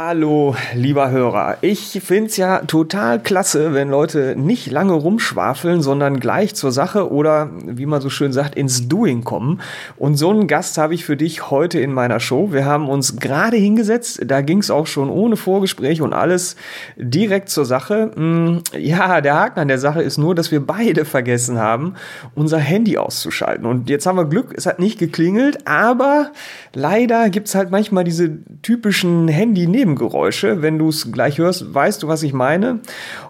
Hallo, 0.00 0.54
lieber 0.76 1.10
Hörer. 1.10 1.56
Ich 1.60 2.00
find's 2.04 2.36
ja 2.36 2.60
total 2.60 3.20
klasse, 3.20 3.74
wenn 3.74 3.90
Leute 3.90 4.36
nicht 4.36 4.70
lange 4.70 4.92
rumschwafeln, 4.92 5.82
sondern 5.82 6.20
gleich 6.20 6.54
zur 6.54 6.70
Sache 6.70 7.10
oder, 7.10 7.50
wie 7.64 7.84
man 7.84 8.00
so 8.00 8.08
schön 8.08 8.32
sagt, 8.32 8.54
ins 8.54 8.86
Doing 8.86 9.24
kommen. 9.24 9.60
Und 9.96 10.14
so 10.14 10.30
einen 10.30 10.46
Gast 10.46 10.78
habe 10.78 10.94
ich 10.94 11.04
für 11.04 11.16
dich 11.16 11.50
heute 11.50 11.80
in 11.80 11.92
meiner 11.92 12.20
Show. 12.20 12.52
Wir 12.52 12.64
haben 12.64 12.88
uns 12.88 13.16
gerade 13.16 13.56
hingesetzt, 13.56 14.20
da 14.24 14.40
ging's 14.40 14.70
auch 14.70 14.86
schon 14.86 15.10
ohne 15.10 15.34
Vorgespräch 15.34 16.00
und 16.00 16.12
alles 16.12 16.54
direkt 16.96 17.48
zur 17.48 17.64
Sache. 17.64 18.12
Hm, 18.14 18.62
ja, 18.78 19.20
der 19.20 19.34
Haken 19.34 19.58
an 19.58 19.66
der 19.68 19.80
Sache 19.80 20.00
ist 20.00 20.16
nur, 20.16 20.36
dass 20.36 20.52
wir 20.52 20.64
beide 20.64 21.06
vergessen 21.06 21.58
haben, 21.58 21.94
unser 22.36 22.58
Handy 22.58 22.98
auszuschalten. 22.98 23.66
Und 23.66 23.90
jetzt 23.90 24.06
haben 24.06 24.16
wir 24.16 24.26
Glück, 24.26 24.54
es 24.56 24.66
hat 24.66 24.78
nicht 24.78 25.00
geklingelt, 25.00 25.66
aber 25.66 26.30
leider 26.72 27.30
gibt's 27.30 27.56
halt 27.56 27.72
manchmal 27.72 28.04
diese 28.04 28.38
typischen 28.62 29.26
Handy- 29.26 29.66
Nebengeräusche. 29.88 30.62
Wenn 30.62 30.78
du 30.78 30.88
es 30.88 31.10
gleich 31.12 31.38
hörst, 31.38 31.74
weißt 31.74 32.02
du, 32.02 32.08
was 32.08 32.22
ich 32.22 32.32
meine. 32.32 32.80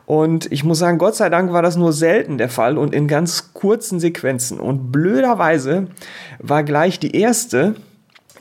Und 0.06 0.50
ich 0.50 0.64
muss 0.64 0.78
sagen, 0.78 0.98
Gott 0.98 1.14
sei 1.14 1.28
Dank 1.30 1.52
war 1.52 1.62
das 1.62 1.76
nur 1.76 1.92
selten 1.92 2.38
der 2.38 2.48
Fall 2.48 2.78
und 2.78 2.94
in 2.94 3.08
ganz 3.08 3.52
kurzen 3.52 4.00
Sequenzen. 4.00 4.58
Und 4.58 4.90
blöderweise 4.90 5.88
war 6.38 6.64
gleich 6.64 6.98
die 6.98 7.16
erste 7.16 7.74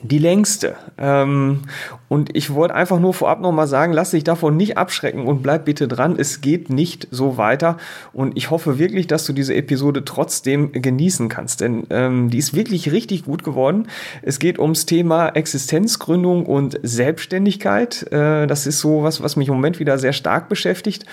die 0.02 0.18
längste. 0.18 0.76
Ähm, 0.96 1.62
und 2.08 2.34
ich 2.34 2.54
wollte 2.54 2.74
einfach 2.74 2.98
nur 2.98 3.12
vorab 3.12 3.40
nochmal 3.40 3.66
sagen, 3.66 3.92
lass 3.92 4.12
dich 4.12 4.24
davon 4.24 4.56
nicht 4.56 4.78
abschrecken 4.78 5.26
und 5.26 5.42
bleib 5.42 5.66
bitte 5.66 5.88
dran. 5.88 6.16
Es 6.18 6.40
geht 6.40 6.70
nicht 6.70 7.08
so 7.10 7.36
weiter. 7.36 7.76
Und 8.12 8.36
ich 8.36 8.50
hoffe 8.50 8.78
wirklich, 8.78 9.06
dass 9.06 9.26
du 9.26 9.32
diese 9.32 9.54
Episode 9.54 10.04
trotzdem 10.04 10.72
genießen 10.72 11.28
kannst. 11.28 11.60
Denn 11.60 11.86
ähm, 11.90 12.30
die 12.30 12.38
ist 12.38 12.54
wirklich 12.54 12.92
richtig 12.92 13.24
gut 13.24 13.44
geworden. 13.44 13.88
Es 14.22 14.38
geht 14.38 14.58
ums 14.58 14.86
Thema 14.86 15.28
Existenzgründung 15.28 16.46
und 16.46 16.78
Selbstständigkeit. 16.82 18.10
Äh, 18.10 18.46
das 18.46 18.66
ist 18.66 18.80
so 18.80 19.02
was, 19.02 19.22
was 19.22 19.36
mich 19.36 19.48
im 19.48 19.54
Moment 19.54 19.78
wieder 19.78 19.98
sehr 19.98 20.12
stark 20.12 20.48
beschäftigt. 20.48 21.04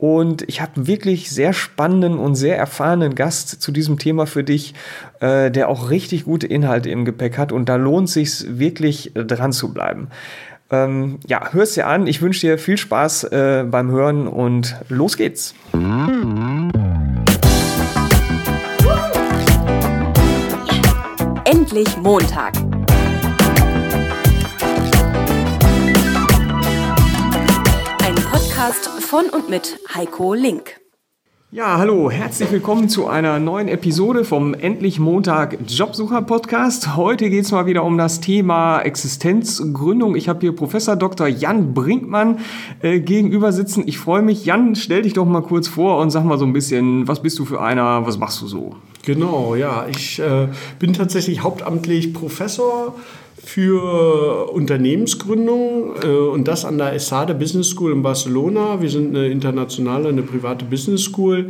Und 0.00 0.48
ich 0.48 0.62
habe 0.62 0.86
wirklich 0.86 1.28
sehr 1.28 1.52
spannenden 1.52 2.18
und 2.18 2.34
sehr 2.34 2.56
erfahrenen 2.56 3.14
Gast 3.14 3.60
zu 3.60 3.70
diesem 3.70 3.98
Thema 3.98 4.26
für 4.26 4.42
dich, 4.42 4.72
äh, 5.20 5.50
der 5.50 5.68
auch 5.68 5.90
richtig 5.90 6.24
gute 6.24 6.46
Inhalte 6.46 6.88
im 6.88 7.04
Gepäck 7.04 7.36
hat. 7.36 7.52
Und 7.52 7.68
da 7.68 7.76
lohnt 7.76 8.08
sich 8.08 8.58
wirklich 8.58 9.12
dran 9.14 9.52
zu 9.52 9.74
bleiben. 9.74 10.08
Ähm, 10.70 11.18
ja, 11.26 11.52
hör's 11.52 11.74
dir 11.74 11.86
an. 11.86 12.06
Ich 12.06 12.22
wünsche 12.22 12.40
dir 12.40 12.56
viel 12.56 12.78
Spaß 12.78 13.24
äh, 13.24 13.64
beim 13.70 13.90
Hören 13.90 14.26
und 14.26 14.74
los 14.88 15.18
geht's. 15.18 15.54
Endlich 21.44 21.94
Montag. 21.98 22.54
Ein 28.02 28.14
Podcast 28.32 28.99
von 29.10 29.28
und 29.28 29.50
mit 29.50 29.80
Heiko 29.92 30.34
Link. 30.34 30.76
Ja, 31.50 31.78
hallo, 31.78 32.12
herzlich 32.12 32.52
willkommen 32.52 32.88
zu 32.88 33.08
einer 33.08 33.40
neuen 33.40 33.66
Episode 33.66 34.24
vom 34.24 34.54
Endlich 34.54 35.00
Montag 35.00 35.58
Jobsucher 35.66 36.22
Podcast. 36.22 36.94
Heute 36.94 37.28
geht's 37.28 37.50
mal 37.50 37.66
wieder 37.66 37.82
um 37.82 37.98
das 37.98 38.20
Thema 38.20 38.80
Existenzgründung. 38.82 40.14
Ich 40.14 40.28
habe 40.28 40.38
hier 40.38 40.54
Professor 40.54 40.94
Dr. 40.94 41.26
Jan 41.26 41.74
Brinkmann 41.74 42.38
äh, 42.82 43.00
gegenüber 43.00 43.50
sitzen. 43.50 43.82
Ich 43.84 43.98
freue 43.98 44.22
mich. 44.22 44.44
Jan, 44.44 44.76
stell 44.76 45.02
dich 45.02 45.14
doch 45.14 45.26
mal 45.26 45.42
kurz 45.42 45.66
vor 45.66 45.98
und 45.98 46.10
sag 46.10 46.22
mal 46.22 46.38
so 46.38 46.44
ein 46.44 46.52
bisschen, 46.52 47.08
was 47.08 47.20
bist 47.20 47.36
du 47.40 47.44
für 47.44 47.60
einer, 47.60 48.06
was 48.06 48.16
machst 48.16 48.40
du 48.42 48.46
so? 48.46 48.76
Genau, 49.04 49.56
ja, 49.56 49.86
ich 49.90 50.20
äh, 50.20 50.46
bin 50.78 50.92
tatsächlich 50.92 51.42
hauptamtlich 51.42 52.14
Professor 52.14 52.94
für 53.42 54.50
Unternehmensgründung 54.52 55.94
äh, 56.02 56.06
und 56.06 56.46
das 56.46 56.64
an 56.64 56.78
der 56.78 56.92
ESADE 56.94 57.34
Business 57.34 57.70
School 57.70 57.92
in 57.92 58.02
Barcelona. 58.02 58.80
Wir 58.82 58.90
sind 58.90 59.16
eine 59.16 59.28
internationale, 59.28 60.08
eine 60.08 60.22
private 60.22 60.64
Business 60.64 61.04
School 61.04 61.48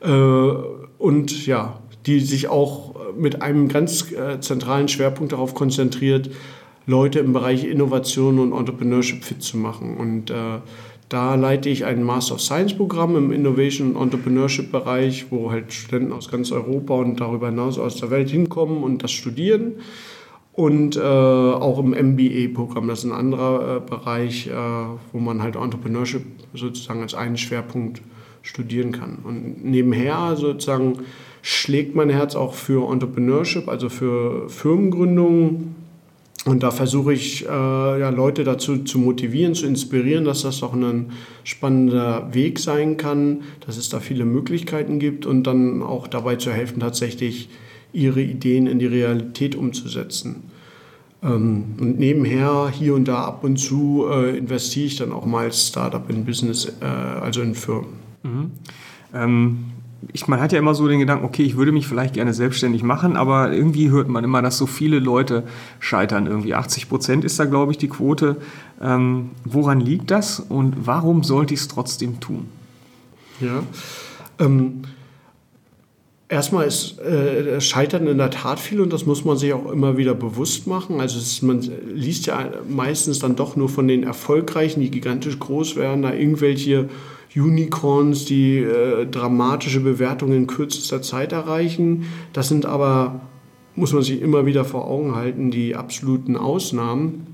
äh, 0.00 0.08
und 0.08 1.46
ja, 1.46 1.80
die 2.06 2.20
sich 2.20 2.48
auch 2.48 2.94
mit 3.16 3.42
einem 3.42 3.68
ganz 3.68 4.12
äh, 4.12 4.40
zentralen 4.40 4.88
Schwerpunkt 4.88 5.32
darauf 5.32 5.54
konzentriert, 5.54 6.30
Leute 6.86 7.18
im 7.18 7.32
Bereich 7.32 7.64
Innovation 7.64 8.38
und 8.38 8.52
Entrepreneurship 8.52 9.24
fit 9.24 9.42
zu 9.42 9.56
machen. 9.56 9.96
Und 9.96 10.30
äh, 10.30 10.34
da 11.08 11.34
leite 11.34 11.68
ich 11.68 11.84
ein 11.84 12.02
Master 12.02 12.34
of 12.34 12.40
Science 12.40 12.74
Programm 12.74 13.16
im 13.16 13.32
Innovation 13.32 13.96
und 13.96 14.02
Entrepreneurship 14.02 14.70
Bereich, 14.70 15.26
wo 15.30 15.50
halt 15.50 15.72
Studenten 15.72 16.12
aus 16.12 16.30
ganz 16.30 16.52
Europa 16.52 16.94
und 16.94 17.20
darüber 17.20 17.48
hinaus 17.48 17.78
aus 17.78 17.96
der 17.96 18.10
Welt 18.10 18.30
hinkommen 18.30 18.82
und 18.82 19.02
das 19.02 19.10
studieren 19.10 19.74
und 20.52 20.96
äh, 20.96 21.00
auch 21.00 21.78
im 21.78 21.90
MBA-Programm. 21.90 22.88
Das 22.88 23.00
ist 23.00 23.04
ein 23.06 23.12
anderer 23.12 23.76
äh, 23.76 23.80
Bereich, 23.80 24.48
äh, 24.48 24.52
wo 25.12 25.18
man 25.18 25.42
halt 25.42 25.56
Entrepreneurship 25.56 26.22
sozusagen 26.54 27.02
als 27.02 27.14
einen 27.14 27.36
Schwerpunkt 27.36 28.02
studieren 28.42 28.92
kann. 28.92 29.18
Und 29.22 29.64
nebenher 29.64 30.36
sozusagen 30.36 31.00
schlägt 31.42 31.94
mein 31.94 32.10
Herz 32.10 32.34
auch 32.34 32.54
für 32.54 32.90
Entrepreneurship, 32.90 33.68
also 33.68 33.88
für 33.88 34.48
Firmengründungen. 34.48 35.76
Und 36.46 36.62
da 36.62 36.70
versuche 36.70 37.12
ich 37.12 37.44
äh, 37.44 37.48
ja, 37.48 38.08
Leute 38.08 38.44
dazu 38.44 38.78
zu 38.78 38.98
motivieren, 38.98 39.54
zu 39.54 39.66
inspirieren, 39.66 40.24
dass 40.24 40.42
das 40.42 40.62
auch 40.62 40.72
ein 40.72 41.12
spannender 41.44 42.32
Weg 42.32 42.58
sein 42.58 42.96
kann, 42.96 43.42
dass 43.66 43.76
es 43.76 43.90
da 43.90 44.00
viele 44.00 44.24
Möglichkeiten 44.24 44.98
gibt 44.98 45.26
und 45.26 45.44
dann 45.44 45.82
auch 45.82 46.08
dabei 46.08 46.36
zu 46.36 46.50
helfen, 46.50 46.80
tatsächlich 46.80 47.50
ihre 47.92 48.20
Ideen 48.20 48.66
in 48.66 48.78
die 48.78 48.86
Realität 48.86 49.54
umzusetzen. 49.54 50.50
Ähm, 51.22 51.74
und 51.78 51.98
nebenher, 51.98 52.70
hier 52.72 52.94
und 52.94 53.06
da 53.06 53.24
ab 53.24 53.44
und 53.44 53.58
zu, 53.58 54.06
äh, 54.10 54.36
investiere 54.38 54.86
ich 54.86 54.96
dann 54.96 55.12
auch 55.12 55.26
mal 55.26 55.44
als 55.44 55.68
Startup 55.68 56.08
in 56.08 56.24
Business, 56.24 56.72
äh, 56.80 56.84
also 56.84 57.42
in 57.42 57.54
Firmen. 57.54 57.92
Mhm. 58.22 58.50
Ähm, 59.12 59.58
ich, 60.12 60.26
man 60.28 60.40
hat 60.40 60.52
ja 60.52 60.58
immer 60.58 60.74
so 60.74 60.88
den 60.88 60.98
Gedanken, 60.98 61.24
okay, 61.24 61.42
ich 61.42 61.56
würde 61.56 61.72
mich 61.72 61.86
vielleicht 61.86 62.14
gerne 62.14 62.32
selbstständig 62.32 62.82
machen, 62.82 63.16
aber 63.16 63.52
irgendwie 63.52 63.90
hört 63.90 64.08
man 64.08 64.24
immer, 64.24 64.40
dass 64.40 64.56
so 64.56 64.66
viele 64.66 64.98
Leute 64.98 65.44
scheitern. 65.78 66.26
Irgendwie 66.26 66.54
80 66.54 66.88
Prozent 66.88 67.24
ist 67.24 67.38
da, 67.38 67.44
glaube 67.44 67.72
ich, 67.72 67.78
die 67.78 67.88
Quote. 67.88 68.36
Ähm, 68.80 69.30
woran 69.44 69.80
liegt 69.80 70.10
das 70.10 70.40
und 70.40 70.86
warum 70.86 71.22
sollte 71.22 71.52
ich 71.52 71.60
es 71.60 71.68
trotzdem 71.68 72.18
tun? 72.20 72.46
Ja, 73.40 73.62
ähm, 74.38 74.82
Erstmal 76.30 76.68
ist 76.68 77.00
äh, 77.00 77.60
Scheitern 77.60 78.06
in 78.06 78.18
der 78.18 78.30
Tat 78.30 78.60
viel 78.60 78.80
und 78.80 78.92
das 78.92 79.04
muss 79.04 79.24
man 79.24 79.36
sich 79.36 79.52
auch 79.52 79.68
immer 79.68 79.96
wieder 79.96 80.14
bewusst 80.14 80.68
machen. 80.68 81.00
Also 81.00 81.18
ist, 81.18 81.42
man 81.42 81.60
liest 81.92 82.26
ja 82.26 82.52
meistens 82.68 83.18
dann 83.18 83.34
doch 83.34 83.56
nur 83.56 83.68
von 83.68 83.88
den 83.88 84.04
Erfolgreichen, 84.04 84.80
die 84.80 84.92
gigantisch 84.92 85.40
groß 85.40 85.74
werden, 85.74 86.02
da 86.02 86.14
irgendwelche 86.14 86.88
Unicorns, 87.34 88.26
die 88.26 88.58
äh, 88.58 89.06
dramatische 89.06 89.80
Bewertungen 89.80 90.36
in 90.36 90.46
kürzester 90.46 91.02
Zeit 91.02 91.32
erreichen. 91.32 92.06
Das 92.32 92.46
sind 92.46 92.64
aber, 92.64 93.22
muss 93.74 93.92
man 93.92 94.04
sich 94.04 94.22
immer 94.22 94.46
wieder 94.46 94.64
vor 94.64 94.86
Augen 94.86 95.16
halten, 95.16 95.50
die 95.50 95.74
absoluten 95.74 96.36
Ausnahmen. 96.36 97.26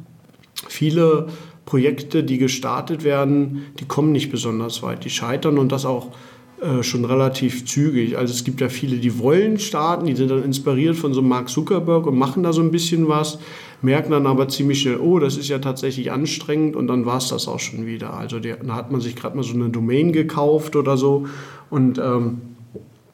Viele 0.69 1.27
Projekte, 1.67 2.25
die 2.25 2.39
gestartet 2.39 3.05
werden, 3.05 3.67
die 3.78 3.84
kommen 3.84 4.13
nicht 4.13 4.31
besonders 4.31 4.83
weit, 4.83 5.05
die 5.05 5.11
scheitern 5.11 5.59
und 5.59 5.71
das 5.71 5.84
auch 5.84 6.13
äh, 6.61 6.83
schon 6.83 7.05
relativ 7.05 7.67
zügig. 7.67 8.17
Also 8.17 8.33
es 8.33 8.43
gibt 8.43 8.62
ja 8.62 8.71
viele, 8.71 8.97
die 8.97 9.19
wollen 9.19 9.59
starten, 9.59 10.06
die 10.06 10.17
sind 10.17 10.31
dann 10.31 10.43
inspiriert 10.43 10.97
von 10.97 11.12
so 11.12 11.21
Mark 11.21 11.50
Zuckerberg 11.50 12.06
und 12.06 12.17
machen 12.17 12.43
da 12.43 12.55
so 12.55 12.62
ein 12.62 12.71
bisschen 12.71 13.09
was, 13.09 13.39
merken 13.83 14.12
dann 14.12 14.27
aber 14.27 14.49
ziemlich 14.49 14.81
schnell, 14.81 14.97
oh, 14.97 15.19
das 15.19 15.37
ist 15.37 15.49
ja 15.49 15.59
tatsächlich 15.59 16.12
anstrengend 16.12 16.75
und 16.75 16.87
dann 16.87 17.05
war 17.05 17.19
es 17.19 17.28
das 17.28 17.47
auch 17.47 17.59
schon 17.59 17.84
wieder. 17.84 18.15
Also 18.15 18.39
die, 18.39 18.55
da 18.66 18.75
hat 18.75 18.91
man 18.91 19.03
sich 19.03 19.16
gerade 19.16 19.37
mal 19.37 19.43
so 19.43 19.53
eine 19.53 19.69
Domain 19.69 20.12
gekauft 20.12 20.77
oder 20.77 20.97
so 20.97 21.27
und 21.69 21.99
ähm, 21.99 22.41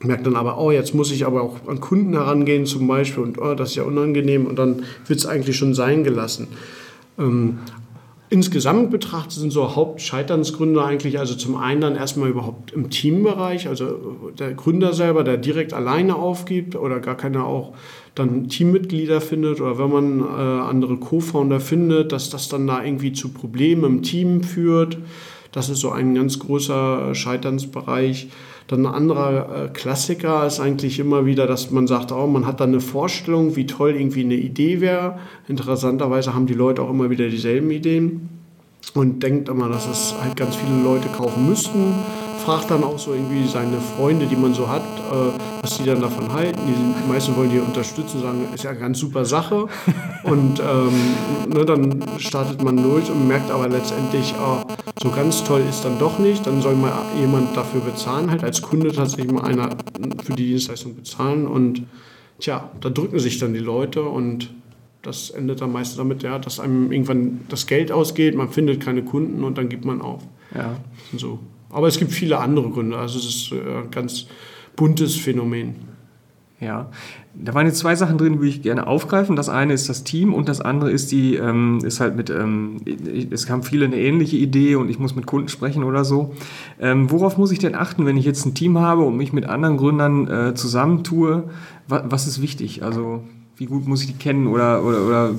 merkt 0.04 0.24
dann 0.24 0.36
aber, 0.36 0.58
oh, 0.58 0.70
jetzt 0.70 0.94
muss 0.94 1.10
ich 1.10 1.26
aber 1.26 1.42
auch 1.42 1.66
an 1.66 1.80
Kunden 1.80 2.12
herangehen 2.12 2.64
zum 2.64 2.86
Beispiel 2.86 3.24
und 3.24 3.40
oh, 3.40 3.54
das 3.54 3.70
ist 3.70 3.74
ja 3.74 3.82
unangenehm 3.82 4.46
und 4.46 4.56
dann 4.56 4.84
wird 5.06 5.18
es 5.18 5.26
eigentlich 5.26 5.56
schon 5.56 5.74
sein 5.74 6.04
gelassen. 6.04 6.46
Ähm, 7.18 7.58
Insgesamt 8.32 8.90
betrachtet 8.90 9.32
sind 9.32 9.50
so 9.50 9.76
Hauptscheiternsgründe 9.76 10.82
eigentlich, 10.82 11.18
also 11.18 11.34
zum 11.34 11.54
einen 11.54 11.82
dann 11.82 11.96
erstmal 11.96 12.30
überhaupt 12.30 12.72
im 12.72 12.88
Teambereich, 12.88 13.68
also 13.68 14.32
der 14.38 14.54
Gründer 14.54 14.94
selber, 14.94 15.22
der 15.22 15.36
direkt 15.36 15.74
alleine 15.74 16.16
aufgibt 16.16 16.74
oder 16.74 17.00
gar 17.00 17.14
keine 17.14 17.44
auch 17.44 17.74
dann 18.14 18.48
Teammitglieder 18.48 19.20
findet 19.20 19.60
oder 19.60 19.78
wenn 19.78 19.90
man 19.90 20.20
äh, 20.20 20.62
andere 20.62 20.96
Co-Founder 20.96 21.60
findet, 21.60 22.12
dass 22.12 22.30
das 22.30 22.48
dann 22.48 22.66
da 22.66 22.82
irgendwie 22.82 23.12
zu 23.12 23.34
Problemen 23.34 23.84
im 23.84 24.02
Team 24.02 24.42
führt. 24.42 24.96
Das 25.52 25.68
ist 25.68 25.80
so 25.80 25.90
ein 25.90 26.14
ganz 26.14 26.38
großer 26.38 27.14
Scheiternsbereich. 27.14 28.28
Dann 28.68 28.86
ein 28.86 28.94
anderer 28.94 29.64
äh, 29.64 29.68
Klassiker 29.68 30.46
ist 30.46 30.60
eigentlich 30.60 30.98
immer 30.98 31.26
wieder, 31.26 31.46
dass 31.46 31.70
man 31.70 31.86
sagt, 31.86 32.10
oh, 32.10 32.26
man 32.26 32.46
hat 32.46 32.60
da 32.60 32.64
eine 32.64 32.80
Vorstellung, 32.80 33.54
wie 33.54 33.66
toll 33.66 33.90
irgendwie 33.90 34.24
eine 34.24 34.34
Idee 34.34 34.80
wäre. 34.80 35.18
Interessanterweise 35.48 36.34
haben 36.34 36.46
die 36.46 36.54
Leute 36.54 36.82
auch 36.82 36.90
immer 36.90 37.10
wieder 37.10 37.28
dieselben 37.28 37.70
Ideen 37.70 38.30
und 38.94 39.22
denkt 39.22 39.48
immer, 39.48 39.68
dass 39.68 39.86
es 39.86 40.14
halt 40.22 40.36
ganz 40.36 40.56
viele 40.56 40.82
Leute 40.82 41.08
kaufen 41.08 41.48
müssten. 41.48 41.94
Fragt 42.42 42.70
dann 42.70 42.82
auch 42.82 42.98
so 42.98 43.14
irgendwie 43.14 43.46
seine 43.46 43.80
Freunde, 43.80 44.26
die 44.26 44.36
man 44.36 44.52
so 44.52 44.68
hat, 44.68 44.82
äh, 44.82 45.62
was 45.62 45.78
die 45.78 45.84
dann 45.84 46.00
davon 46.00 46.32
halten. 46.32 46.60
Die, 46.66 46.72
die 46.72 47.08
meisten 47.08 47.36
wollen 47.36 47.50
die 47.50 47.60
unterstützen, 47.60 48.20
sagen, 48.20 48.46
ist 48.52 48.64
ja 48.64 48.70
eine 48.70 48.80
ganz 48.80 48.98
super 48.98 49.24
Sache. 49.24 49.66
Und 50.24 50.60
ähm, 50.60 50.92
ne, 51.48 51.64
dann 51.64 52.04
startet 52.18 52.62
man 52.62 52.76
durch 52.76 53.10
und 53.10 53.26
merkt 53.26 53.50
aber 53.50 53.68
letztendlich, 53.68 54.34
oh, 54.40 54.62
so 55.02 55.10
ganz 55.10 55.42
toll 55.42 55.62
ist 55.68 55.84
dann 55.84 55.98
doch 55.98 56.18
nicht. 56.20 56.46
Dann 56.46 56.62
soll 56.62 56.76
mal 56.76 56.92
jemand 57.18 57.56
dafür 57.56 57.80
bezahlen, 57.80 58.30
halt 58.30 58.44
als 58.44 58.62
Kunde 58.62 58.92
tatsächlich 58.92 59.32
mal 59.32 59.44
einer 59.44 59.70
für 60.24 60.34
die 60.34 60.46
Dienstleistung 60.46 60.94
bezahlen. 60.94 61.48
Und 61.48 61.82
tja, 62.38 62.70
da 62.80 62.88
drücken 62.88 63.18
sich 63.18 63.38
dann 63.38 63.52
die 63.52 63.60
Leute 63.60 64.02
und 64.02 64.52
das 65.02 65.30
endet 65.30 65.60
dann 65.60 65.72
meistens 65.72 65.96
damit, 65.96 66.22
ja, 66.22 66.38
dass 66.38 66.60
einem 66.60 66.92
irgendwann 66.92 67.40
das 67.48 67.66
Geld 67.66 67.90
ausgeht, 67.90 68.36
man 68.36 68.48
findet 68.48 68.80
keine 68.80 69.02
Kunden 69.02 69.42
und 69.42 69.58
dann 69.58 69.68
gibt 69.68 69.84
man 69.84 70.00
auf. 70.00 70.22
Ja. 70.54 70.76
So. 71.16 71.40
Aber 71.72 71.88
es 71.88 71.98
gibt 71.98 72.12
viele 72.12 72.38
andere 72.38 72.70
Gründe. 72.70 72.96
Also 72.96 73.18
es 73.18 73.24
ist 73.24 73.52
ein 73.52 73.90
ganz 73.90 74.26
buntes 74.76 75.16
Phänomen. 75.16 75.92
Ja, 76.60 76.90
da 77.34 77.54
waren 77.54 77.66
jetzt 77.66 77.78
zwei 77.78 77.96
Sachen 77.96 78.18
drin, 78.18 78.40
die 78.40 78.48
ich 78.48 78.62
gerne 78.62 78.86
aufgreifen. 78.86 79.34
Das 79.34 79.48
eine 79.48 79.72
ist 79.72 79.88
das 79.88 80.04
Team 80.04 80.32
und 80.32 80.48
das 80.48 80.60
andere 80.60 80.92
ist 80.92 81.10
die, 81.10 81.34
ähm, 81.34 81.80
ist 81.82 81.98
halt 81.98 82.14
mit, 82.14 82.30
ähm, 82.30 82.76
es 83.32 83.46
kam 83.46 83.64
viele 83.64 83.86
eine 83.86 83.96
ähnliche 83.96 84.36
Idee 84.36 84.76
und 84.76 84.88
ich 84.88 85.00
muss 85.00 85.16
mit 85.16 85.26
Kunden 85.26 85.48
sprechen 85.48 85.82
oder 85.82 86.04
so. 86.04 86.34
Ähm, 86.78 87.10
worauf 87.10 87.36
muss 87.36 87.50
ich 87.50 87.58
denn 87.58 87.74
achten, 87.74 88.06
wenn 88.06 88.16
ich 88.16 88.24
jetzt 88.24 88.46
ein 88.46 88.54
Team 88.54 88.78
habe 88.78 89.02
und 89.02 89.16
mich 89.16 89.32
mit 89.32 89.46
anderen 89.46 89.76
Gründern 89.76 90.28
äh, 90.28 90.54
zusammentue? 90.54 91.50
Was, 91.88 92.04
was 92.06 92.26
ist 92.28 92.40
wichtig? 92.40 92.84
Also 92.84 93.24
wie 93.56 93.66
gut 93.66 93.88
muss 93.88 94.02
ich 94.02 94.08
die 94.08 94.18
kennen 94.18 94.46
oder, 94.46 94.84
oder, 94.84 95.04
oder 95.04 95.34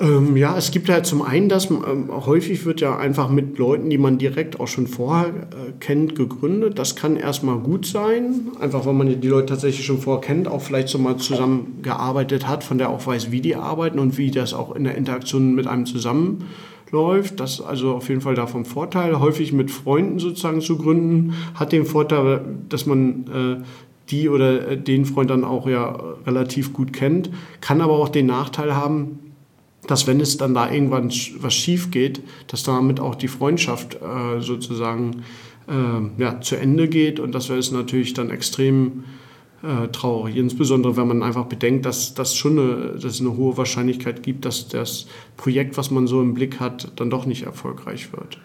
ähm, 0.00 0.36
ja, 0.36 0.56
es 0.56 0.70
gibt 0.70 0.88
halt 0.88 1.06
zum 1.06 1.22
einen 1.22 1.48
das, 1.48 1.70
ähm, 1.70 2.08
häufig 2.10 2.64
wird 2.64 2.80
ja 2.80 2.96
einfach 2.96 3.30
mit 3.30 3.58
Leuten, 3.58 3.90
die 3.90 3.98
man 3.98 4.18
direkt 4.18 4.60
auch 4.60 4.68
schon 4.68 4.86
vorher 4.86 5.28
äh, 5.28 5.72
kennt, 5.80 6.14
gegründet. 6.14 6.78
Das 6.78 6.96
kann 6.96 7.16
erstmal 7.16 7.58
gut 7.58 7.86
sein, 7.86 8.48
einfach 8.60 8.86
weil 8.86 8.94
man 8.94 9.20
die 9.20 9.28
Leute 9.28 9.46
tatsächlich 9.46 9.84
schon 9.84 9.98
vorher 9.98 10.20
kennt, 10.20 10.48
auch 10.48 10.62
vielleicht 10.62 10.88
so 10.88 10.98
mal 10.98 11.16
zusammengearbeitet 11.16 12.46
hat, 12.46 12.64
von 12.64 12.78
der 12.78 12.90
auch 12.90 13.06
weiß, 13.06 13.30
wie 13.30 13.40
die 13.40 13.56
arbeiten 13.56 13.98
und 13.98 14.18
wie 14.18 14.30
das 14.30 14.54
auch 14.54 14.74
in 14.74 14.84
der 14.84 14.96
Interaktion 14.96 15.54
mit 15.54 15.66
einem 15.66 15.86
zusammenläuft. 15.86 17.38
Das 17.40 17.54
ist 17.54 17.60
also 17.60 17.94
auf 17.94 18.08
jeden 18.08 18.20
Fall 18.20 18.34
davon 18.34 18.64
Vorteil. 18.64 19.20
Häufig 19.20 19.52
mit 19.52 19.70
Freunden 19.70 20.18
sozusagen 20.18 20.60
zu 20.60 20.78
gründen, 20.78 21.34
hat 21.54 21.72
den 21.72 21.84
Vorteil, 21.84 22.42
dass 22.68 22.86
man 22.86 23.24
äh, 23.28 23.64
die 24.10 24.28
oder 24.28 24.68
äh, 24.68 24.76
den 24.76 25.04
Freund 25.04 25.30
dann 25.30 25.44
auch 25.44 25.66
ja 25.68 25.98
relativ 26.26 26.72
gut 26.72 26.92
kennt, 26.92 27.30
kann 27.60 27.80
aber 27.80 27.94
auch 27.94 28.08
den 28.08 28.26
Nachteil 28.26 28.74
haben, 28.74 29.29
dass 29.86 30.06
wenn 30.06 30.20
es 30.20 30.36
dann 30.36 30.54
da 30.54 30.70
irgendwann 30.70 31.10
was 31.40 31.54
schief 31.54 31.90
geht, 31.90 32.22
dass 32.48 32.62
damit 32.62 33.00
auch 33.00 33.14
die 33.14 33.28
Freundschaft 33.28 33.96
äh, 33.96 34.40
sozusagen 34.40 35.22
äh, 35.68 36.22
ja, 36.22 36.40
zu 36.40 36.56
Ende 36.56 36.88
geht 36.88 37.20
und 37.20 37.34
das 37.34 37.48
wäre 37.48 37.60
natürlich 37.74 38.14
dann 38.14 38.30
extrem 38.30 39.04
äh, 39.62 39.88
traurig. 39.88 40.36
Insbesondere 40.36 40.96
wenn 40.96 41.08
man 41.08 41.22
einfach 41.22 41.46
bedenkt, 41.46 41.86
dass 41.86 42.14
das 42.14 42.34
schon 42.34 42.58
eine, 42.58 42.98
dass 42.98 43.20
eine 43.20 43.36
hohe 43.36 43.56
Wahrscheinlichkeit 43.56 44.22
gibt, 44.22 44.44
dass 44.44 44.68
das 44.68 45.06
Projekt, 45.36 45.76
was 45.76 45.90
man 45.90 46.06
so 46.06 46.20
im 46.20 46.34
Blick 46.34 46.60
hat, 46.60 46.92
dann 46.96 47.10
doch 47.10 47.26
nicht 47.26 47.42
erfolgreich 47.42 48.12
wird. 48.12 48.38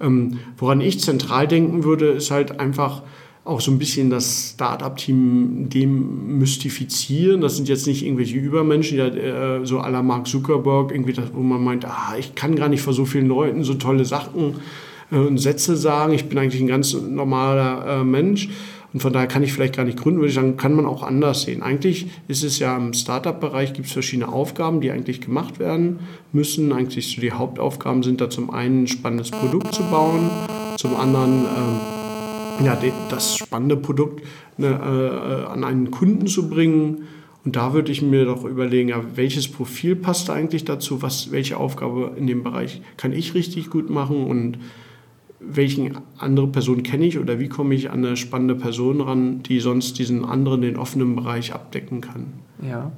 Ähm, 0.00 0.38
woran 0.58 0.80
ich 0.80 1.00
zentral 1.00 1.48
denken 1.48 1.84
würde, 1.84 2.08
ist 2.08 2.30
halt 2.30 2.60
einfach, 2.60 3.02
auch 3.46 3.60
so 3.60 3.70
ein 3.70 3.78
bisschen 3.78 4.10
das 4.10 4.50
Startup-Team 4.54 5.68
demystifizieren. 5.68 7.40
Das 7.40 7.56
sind 7.56 7.68
jetzt 7.68 7.86
nicht 7.86 8.04
irgendwelche 8.04 8.36
Übermenschen, 8.36 8.96
die 8.96 9.02
äh, 9.02 9.64
so 9.64 9.78
à 9.80 9.88
la 9.88 10.02
Mark 10.02 10.26
Zuckerberg, 10.26 10.90
irgendwie 10.90 11.12
das, 11.12 11.32
wo 11.32 11.40
man 11.40 11.62
meint, 11.62 11.84
ah, 11.84 12.14
ich 12.18 12.34
kann 12.34 12.56
gar 12.56 12.68
nicht 12.68 12.82
vor 12.82 12.92
so 12.92 13.04
vielen 13.04 13.28
Leuten 13.28 13.62
so 13.62 13.74
tolle 13.74 14.04
Sachen 14.04 14.56
äh, 15.12 15.16
und 15.16 15.38
Sätze 15.38 15.76
sagen. 15.76 16.12
Ich 16.12 16.28
bin 16.28 16.38
eigentlich 16.38 16.60
ein 16.60 16.66
ganz 16.66 16.94
normaler 16.94 18.00
äh, 18.00 18.04
Mensch. 18.04 18.48
Und 18.92 19.00
von 19.00 19.12
daher 19.12 19.28
kann 19.28 19.42
ich 19.42 19.52
vielleicht 19.52 19.76
gar 19.76 19.84
nicht 19.84 19.98
gründen, 19.98 20.20
würde 20.20 20.30
ich 20.30 20.34
sagen, 20.34 20.56
kann 20.56 20.74
man 20.74 20.86
auch 20.86 21.02
anders 21.02 21.42
sehen. 21.42 21.62
Eigentlich 21.62 22.06
ist 22.28 22.42
es 22.42 22.58
ja 22.58 22.76
im 22.76 22.94
Startup-Bereich, 22.94 23.74
gibt 23.74 23.88
es 23.88 23.92
verschiedene 23.92 24.28
Aufgaben, 24.28 24.80
die 24.80 24.90
eigentlich 24.90 25.20
gemacht 25.20 25.58
werden 25.58 25.98
müssen. 26.32 26.72
Eigentlich 26.72 27.14
so 27.14 27.20
die 27.20 27.32
Hauptaufgaben 27.32 28.02
sind 28.02 28.20
da 28.20 28.30
zum 28.30 28.50
einen 28.50 28.84
ein 28.84 28.86
spannendes 28.86 29.30
Produkt 29.30 29.74
zu 29.74 29.82
bauen, 29.82 30.30
zum 30.78 30.96
anderen 30.96 31.44
ähm, 31.44 31.95
ja, 32.64 32.78
das 33.10 33.36
spannende 33.36 33.76
Produkt 33.76 34.22
ne, 34.56 34.68
äh, 34.68 35.50
an 35.50 35.64
einen 35.64 35.90
Kunden 35.90 36.26
zu 36.26 36.48
bringen. 36.48 37.02
Und 37.44 37.56
da 37.56 37.72
würde 37.72 37.92
ich 37.92 38.02
mir 38.02 38.24
doch 38.24 38.44
überlegen, 38.44 38.88
ja, 38.88 39.02
welches 39.14 39.48
Profil 39.48 39.94
passt 39.96 40.30
eigentlich 40.30 40.64
dazu, 40.64 41.02
was, 41.02 41.30
welche 41.30 41.56
Aufgabe 41.56 42.12
in 42.16 42.26
dem 42.26 42.42
Bereich 42.42 42.82
kann 42.96 43.12
ich 43.12 43.34
richtig 43.34 43.70
gut 43.70 43.88
machen 43.88 44.26
und 44.26 44.58
welchen 45.38 45.98
andere 46.18 46.48
Person 46.48 46.82
kenne 46.82 47.06
ich 47.06 47.18
oder 47.18 47.38
wie 47.38 47.48
komme 47.48 47.74
ich 47.74 47.90
an 47.90 48.04
eine 48.04 48.16
spannende 48.16 48.56
Person 48.56 49.00
ran, 49.00 49.42
die 49.42 49.60
sonst 49.60 49.98
diesen 49.98 50.24
anderen, 50.24 50.62
den 50.62 50.76
offenen 50.76 51.14
Bereich 51.14 51.52
abdecken 51.52 52.00
kann. 52.00 52.45
Ja. 52.62 52.92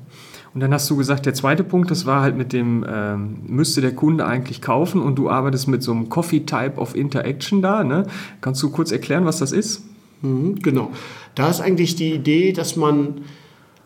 Und 0.55 0.61
dann 0.61 0.73
hast 0.73 0.89
du 0.91 0.97
gesagt, 0.97 1.27
der 1.27 1.35
zweite 1.35 1.65
Punkt, 1.65 1.91
das 1.91 2.07
war 2.07 2.23
halt 2.23 2.37
mit 2.37 2.53
dem, 2.53 2.85
ähm, 2.89 3.39
müsste 3.47 3.81
der 3.81 3.95
Kunde 3.95 4.27
eigentlich 4.27 4.63
kaufen 4.63 5.01
und 5.03 5.17
du 5.17 5.29
arbeitest 5.29 5.69
mit 5.69 5.83
so 5.83 5.93
einem 5.93 6.09
Coffee 6.09 6.41
Type 6.41 6.79
of 6.79 6.95
Interaction 6.95 7.63
da. 7.63 7.85
Ne? 7.85 8.07
Kannst 8.41 8.63
du 8.63 8.71
kurz 8.71 8.91
erklären, 8.91 9.25
was 9.25 9.39
das 9.39 9.53
ist? 9.53 9.85
Mhm, 10.23 10.57
genau. 10.61 10.91
Da 11.35 11.49
ist 11.49 11.61
eigentlich 11.61 11.97
die 11.97 12.13
Idee, 12.13 12.53
dass 12.53 12.77
man 12.77 13.23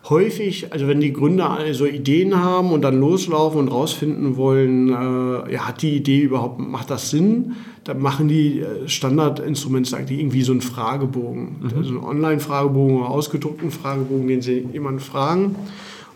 häufig, 0.09 0.73
also 0.73 0.89
wenn 0.89 1.01
die 1.01 1.13
Gründer 1.13 1.51
also 1.51 1.87
Ideen 1.87 2.43
haben 2.43 2.73
und 2.73 2.83
dann 2.83 2.99
loslaufen 2.99 3.61
und 3.61 3.69
rausfinden 3.69 4.37
wollen, 4.37 4.89
äh, 4.89 5.53
ja, 5.53 5.69
hat 5.69 5.83
die 5.83 5.97
Idee 5.97 6.23
überhaupt, 6.23 6.59
macht 6.59 6.91
das 6.91 7.11
Sinn? 7.11 7.53
Dann 7.85 8.01
machen 8.01 8.29
die 8.29 8.61
äh, 8.61 8.89
Standardinstrumente 8.89 9.97
eigentlich 9.97 10.19
irgendwie 10.19 10.43
so 10.43 10.53
einen 10.53 10.61
Fragebogen. 10.61 11.57
Mhm. 11.61 11.79
Also 11.79 11.91
einen 11.91 12.05
Online-Fragebogen 12.05 12.97
oder 12.97 13.11
ausgedruckten 13.11 13.71
Fragebogen, 13.71 14.27
den 14.27 14.43
sie 14.43 14.67
jemanden 14.73 15.01
fragen. 15.01 15.55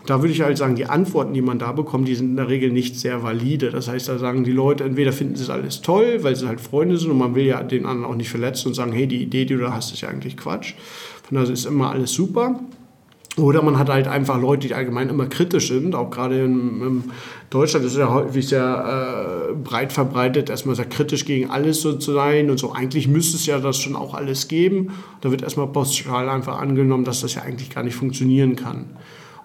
Da 0.05 0.21
würde 0.21 0.31
ich 0.31 0.41
halt 0.41 0.57
sagen, 0.57 0.75
die 0.75 0.85
Antworten, 0.85 1.33
die 1.33 1.41
man 1.41 1.59
da 1.59 1.73
bekommt, 1.73 2.07
die 2.07 2.15
sind 2.15 2.29
in 2.29 2.37
der 2.37 2.47
Regel 2.47 2.71
nicht 2.71 2.97
sehr 2.97 3.23
valide. 3.23 3.71
Das 3.71 3.89
heißt, 3.89 4.07
da 4.07 4.17
sagen 4.17 4.45
die 4.45 4.53
Leute, 4.53 4.85
entweder 4.85 5.11
finden 5.11 5.35
sie 5.35 5.43
es 5.43 5.49
alles 5.49 5.81
toll, 5.81 6.19
weil 6.21 6.33
sie 6.33 6.47
halt 6.47 6.61
Freunde 6.61 6.97
sind 6.97 7.11
und 7.11 7.17
man 7.17 7.35
will 7.35 7.45
ja 7.45 7.61
den 7.61 7.85
anderen 7.85 8.09
auch 8.09 8.15
nicht 8.15 8.29
verletzen 8.29 8.69
und 8.69 8.73
sagen, 8.73 8.93
hey, 8.93 9.05
die 9.05 9.21
Idee, 9.21 9.43
die 9.43 9.55
du 9.55 9.61
da 9.61 9.73
hast, 9.73 9.91
ist 9.91 10.01
ja 10.01 10.07
eigentlich 10.07 10.37
Quatsch. 10.37 10.75
Von 11.23 11.35
daher 11.35 11.51
ist 11.51 11.65
immer 11.65 11.91
alles 11.91 12.13
super. 12.13 12.57
Oder 13.37 13.61
man 13.61 13.77
hat 13.77 13.89
halt 13.89 14.07
einfach 14.07 14.41
Leute, 14.41 14.67
die 14.67 14.73
allgemein 14.73 15.09
immer 15.09 15.27
kritisch 15.27 15.67
sind, 15.67 15.93
auch 15.93 16.09
gerade 16.09 16.43
in, 16.43 16.81
in 16.81 17.03
Deutschland 17.51 17.85
ist 17.85 17.95
ja 17.95 18.11
häufig 18.11 18.47
sehr 18.47 19.51
äh, 19.51 19.53
breit 19.53 19.93
verbreitet, 19.93 20.49
erstmal 20.49 20.75
sehr 20.75 20.85
kritisch 20.85 21.23
gegen 21.23 21.51
alles 21.51 21.81
so 21.81 21.93
zu 21.93 22.13
sein 22.13 22.49
und 22.49 22.57
so. 22.57 22.73
Eigentlich 22.73 23.07
müsste 23.07 23.37
es 23.37 23.45
ja 23.45 23.59
das 23.59 23.77
schon 23.77 23.95
auch 23.95 24.15
alles 24.15 24.47
geben. 24.47 24.89
Da 25.21 25.29
wird 25.29 25.43
erstmal 25.43 25.67
pauschal 25.67 26.29
einfach 26.29 26.59
angenommen, 26.59 27.03
dass 27.03 27.21
das 27.21 27.35
ja 27.35 27.43
eigentlich 27.43 27.69
gar 27.69 27.83
nicht 27.83 27.95
funktionieren 27.95 28.55
kann. 28.55 28.85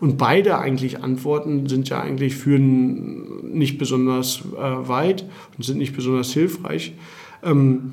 Und 0.01 0.17
beide 0.17 0.59
eigentlich 0.59 1.03
Antworten 1.03 1.69
sind 1.69 1.91
ja 1.91 2.01
eigentlich 2.01 2.35
führen 2.35 3.53
nicht 3.57 3.77
besonders 3.77 4.41
äh, 4.57 4.89
weit 4.89 5.27
und 5.57 5.65
sind 5.65 5.77
nicht 5.77 5.95
besonders 5.95 6.33
hilfreich. 6.33 6.95
Ähm, 7.43 7.93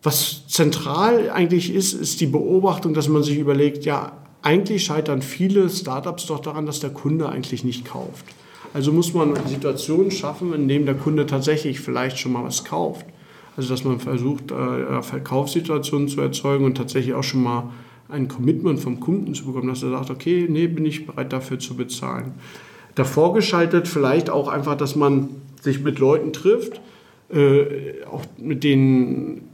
was 0.00 0.46
zentral 0.46 1.28
eigentlich 1.30 1.74
ist, 1.74 1.92
ist 1.92 2.20
die 2.20 2.26
Beobachtung, 2.26 2.94
dass 2.94 3.08
man 3.08 3.24
sich 3.24 3.36
überlegt, 3.36 3.84
ja, 3.84 4.12
eigentlich 4.42 4.84
scheitern 4.84 5.22
viele 5.22 5.68
Startups 5.68 6.26
doch 6.26 6.40
daran, 6.40 6.66
dass 6.66 6.80
der 6.80 6.90
Kunde 6.90 7.28
eigentlich 7.28 7.64
nicht 7.64 7.84
kauft. 7.84 8.24
Also 8.74 8.92
muss 8.92 9.14
man 9.14 9.34
Situationen 9.46 10.10
schaffen, 10.10 10.52
in 10.52 10.68
denen 10.68 10.86
der 10.86 10.94
Kunde 10.94 11.26
tatsächlich 11.26 11.80
vielleicht 11.80 12.18
schon 12.18 12.32
mal 12.32 12.44
was 12.44 12.64
kauft. 12.64 13.06
Also 13.56 13.70
dass 13.70 13.84
man 13.84 13.98
versucht, 13.98 14.52
äh, 14.52 15.02
Verkaufssituationen 15.02 16.08
zu 16.08 16.20
erzeugen 16.20 16.64
und 16.64 16.76
tatsächlich 16.76 17.14
auch 17.14 17.24
schon 17.24 17.42
mal 17.42 17.70
ein 18.08 18.28
Commitment 18.28 18.80
vom 18.80 19.00
Kunden 19.00 19.34
zu 19.34 19.46
bekommen, 19.46 19.68
dass 19.68 19.82
er 19.82 19.90
sagt, 19.90 20.10
okay, 20.10 20.46
nee, 20.48 20.66
bin 20.66 20.86
ich 20.86 21.06
bereit 21.06 21.32
dafür 21.32 21.58
zu 21.58 21.76
bezahlen. 21.76 22.32
Davor 22.94 23.34
geschaltet 23.34 23.86
vielleicht 23.88 24.30
auch 24.30 24.48
einfach, 24.48 24.76
dass 24.76 24.96
man 24.96 25.28
sich 25.60 25.80
mit 25.80 25.98
Leuten 25.98 26.32
trifft, 26.32 26.80
äh, 27.32 28.04
auch 28.10 28.24
mit 28.38 28.64
denen 28.64 29.48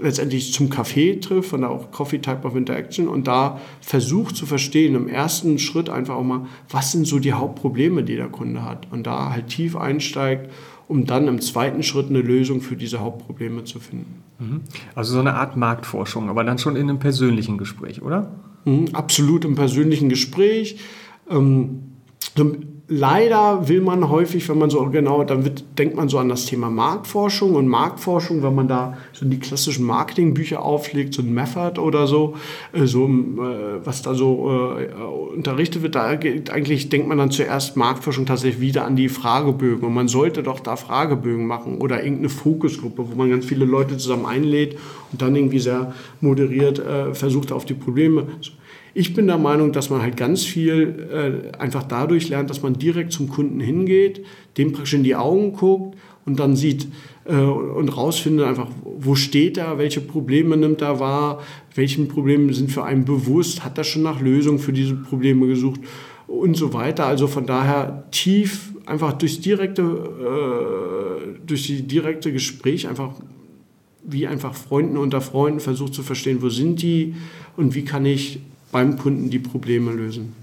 letztendlich 0.00 0.52
zum 0.52 0.70
Café 0.70 1.20
trifft, 1.20 1.50
von 1.50 1.60
der 1.60 1.70
auch 1.70 1.90
Coffee 1.90 2.18
Type 2.18 2.46
of 2.46 2.56
Interaction 2.56 3.08
und 3.08 3.26
da 3.26 3.60
versucht 3.80 4.36
zu 4.36 4.46
verstehen, 4.46 4.94
im 4.94 5.08
ersten 5.08 5.58
Schritt 5.58 5.88
einfach 5.88 6.16
auch 6.16 6.24
mal, 6.24 6.46
was 6.68 6.92
sind 6.92 7.06
so 7.06 7.18
die 7.18 7.32
Hauptprobleme, 7.32 8.02
die 8.02 8.16
der 8.16 8.28
Kunde 8.28 8.64
hat 8.64 8.88
und 8.90 9.06
da 9.06 9.30
halt 9.30 9.48
tief 9.48 9.76
einsteigt 9.76 10.50
um 10.88 11.04
dann 11.04 11.28
im 11.28 11.40
zweiten 11.40 11.82
Schritt 11.82 12.08
eine 12.08 12.22
Lösung 12.22 12.62
für 12.62 12.74
diese 12.74 13.00
Hauptprobleme 13.00 13.64
zu 13.64 13.78
finden. 13.78 14.22
Mhm. 14.38 14.60
Also 14.94 15.12
so 15.12 15.20
eine 15.20 15.34
Art 15.34 15.56
Marktforschung, 15.56 16.30
aber 16.30 16.44
dann 16.44 16.58
schon 16.58 16.76
in 16.76 16.88
einem 16.88 16.98
persönlichen 16.98 17.58
Gespräch, 17.58 18.02
oder? 18.02 18.32
Mhm, 18.64 18.88
absolut 18.94 19.44
im 19.44 19.54
persönlichen 19.54 20.08
Gespräch. 20.08 20.80
Ähm, 21.30 21.80
leider 22.88 23.68
will 23.68 23.82
man 23.82 24.08
häufig, 24.08 24.48
wenn 24.48 24.58
man 24.58 24.70
so 24.70 24.82
genau, 24.86 25.22
dann 25.22 25.44
wird, 25.44 25.62
denkt 25.78 25.94
man 25.94 26.08
so 26.08 26.18
an 26.18 26.30
das 26.30 26.46
Thema 26.46 26.70
Marktforschung 26.70 27.54
und 27.54 27.68
Marktforschung, 27.68 28.42
wenn 28.42 28.54
man 28.54 28.66
da 28.66 28.96
so 29.12 29.26
die 29.26 29.38
klassischen 29.38 29.84
Marketingbücher 29.84 30.62
auflegt, 30.62 31.12
so 31.12 31.20
ein 31.20 31.32
Method 31.32 31.80
oder 31.80 32.06
so, 32.06 32.34
äh, 32.72 32.86
so 32.86 33.06
äh, 33.06 33.84
was 33.84 34.00
da 34.00 34.14
so 34.14 34.76
äh, 34.78 34.88
unterrichtet 35.36 35.82
wird, 35.82 35.96
da 35.96 36.14
geht, 36.14 36.50
eigentlich 36.50 36.88
denkt 36.88 37.08
man 37.08 37.18
dann 37.18 37.30
zuerst 37.30 37.76
Marktforschung 37.76 38.24
tatsächlich 38.24 38.60
wieder 38.60 38.86
an 38.86 38.96
die 38.96 39.10
Fragebögen 39.10 39.86
und 39.86 39.92
man 39.92 40.08
sollte 40.08 40.42
doch 40.42 40.60
da 40.60 40.76
Fragebögen 40.76 41.46
machen 41.46 41.78
oder 41.78 42.02
irgendeine 42.02 42.30
Fokusgruppe, 42.30 43.10
wo 43.10 43.14
man 43.14 43.28
ganz 43.28 43.44
viele 43.44 43.66
Leute 43.66 43.98
zusammen 43.98 44.24
einlädt 44.24 44.78
und 45.12 45.20
dann 45.20 45.36
irgendwie 45.36 45.58
sehr 45.58 45.92
moderiert 46.20 46.82
versucht 47.12 47.52
auf 47.52 47.64
die 47.64 47.74
Probleme 47.74 48.26
ich 48.98 49.14
bin 49.14 49.28
der 49.28 49.38
Meinung, 49.38 49.70
dass 49.70 49.90
man 49.90 50.02
halt 50.02 50.16
ganz 50.16 50.42
viel 50.42 51.52
äh, 51.52 51.56
einfach 51.56 51.84
dadurch 51.84 52.30
lernt, 52.30 52.50
dass 52.50 52.62
man 52.62 52.74
direkt 52.74 53.12
zum 53.12 53.28
Kunden 53.28 53.60
hingeht, 53.60 54.24
dem 54.56 54.72
praktisch 54.72 54.94
in 54.94 55.04
die 55.04 55.14
Augen 55.14 55.52
guckt 55.52 55.96
und 56.26 56.40
dann 56.40 56.56
sieht 56.56 56.88
äh, 57.24 57.36
und 57.36 57.96
rausfindet 57.96 58.44
einfach, 58.44 58.66
wo 58.82 59.14
steht 59.14 59.56
er, 59.56 59.78
welche 59.78 60.00
Probleme 60.00 60.56
nimmt 60.56 60.82
er 60.82 60.98
wahr, 60.98 61.40
welchen 61.76 62.08
Probleme 62.08 62.52
sind 62.52 62.72
für 62.72 62.82
einen 62.82 63.04
bewusst, 63.04 63.64
hat 63.64 63.78
er 63.78 63.84
schon 63.84 64.02
nach 64.02 64.20
Lösungen 64.20 64.58
für 64.58 64.72
diese 64.72 64.96
Probleme 64.96 65.46
gesucht 65.46 65.80
und 66.26 66.56
so 66.56 66.72
weiter. 66.74 67.06
Also 67.06 67.28
von 67.28 67.46
daher 67.46 68.02
tief 68.10 68.72
einfach 68.84 69.12
durchs 69.12 69.38
direkte, 69.38 69.82
äh, 69.82 71.46
durch 71.46 71.68
die 71.68 71.82
direkte 71.82 72.32
Gespräch 72.32 72.88
einfach 72.88 73.12
wie 74.02 74.26
einfach 74.26 74.54
Freunden 74.54 74.96
unter 74.96 75.20
Freunden 75.20 75.60
versucht 75.60 75.94
zu 75.94 76.02
verstehen, 76.02 76.42
wo 76.42 76.48
sind 76.48 76.82
die 76.82 77.14
und 77.56 77.76
wie 77.76 77.84
kann 77.84 78.04
ich 78.04 78.40
beim 78.72 78.98
Kunden 78.98 79.30
die 79.30 79.38
Probleme 79.38 79.92
lösen. 79.92 80.34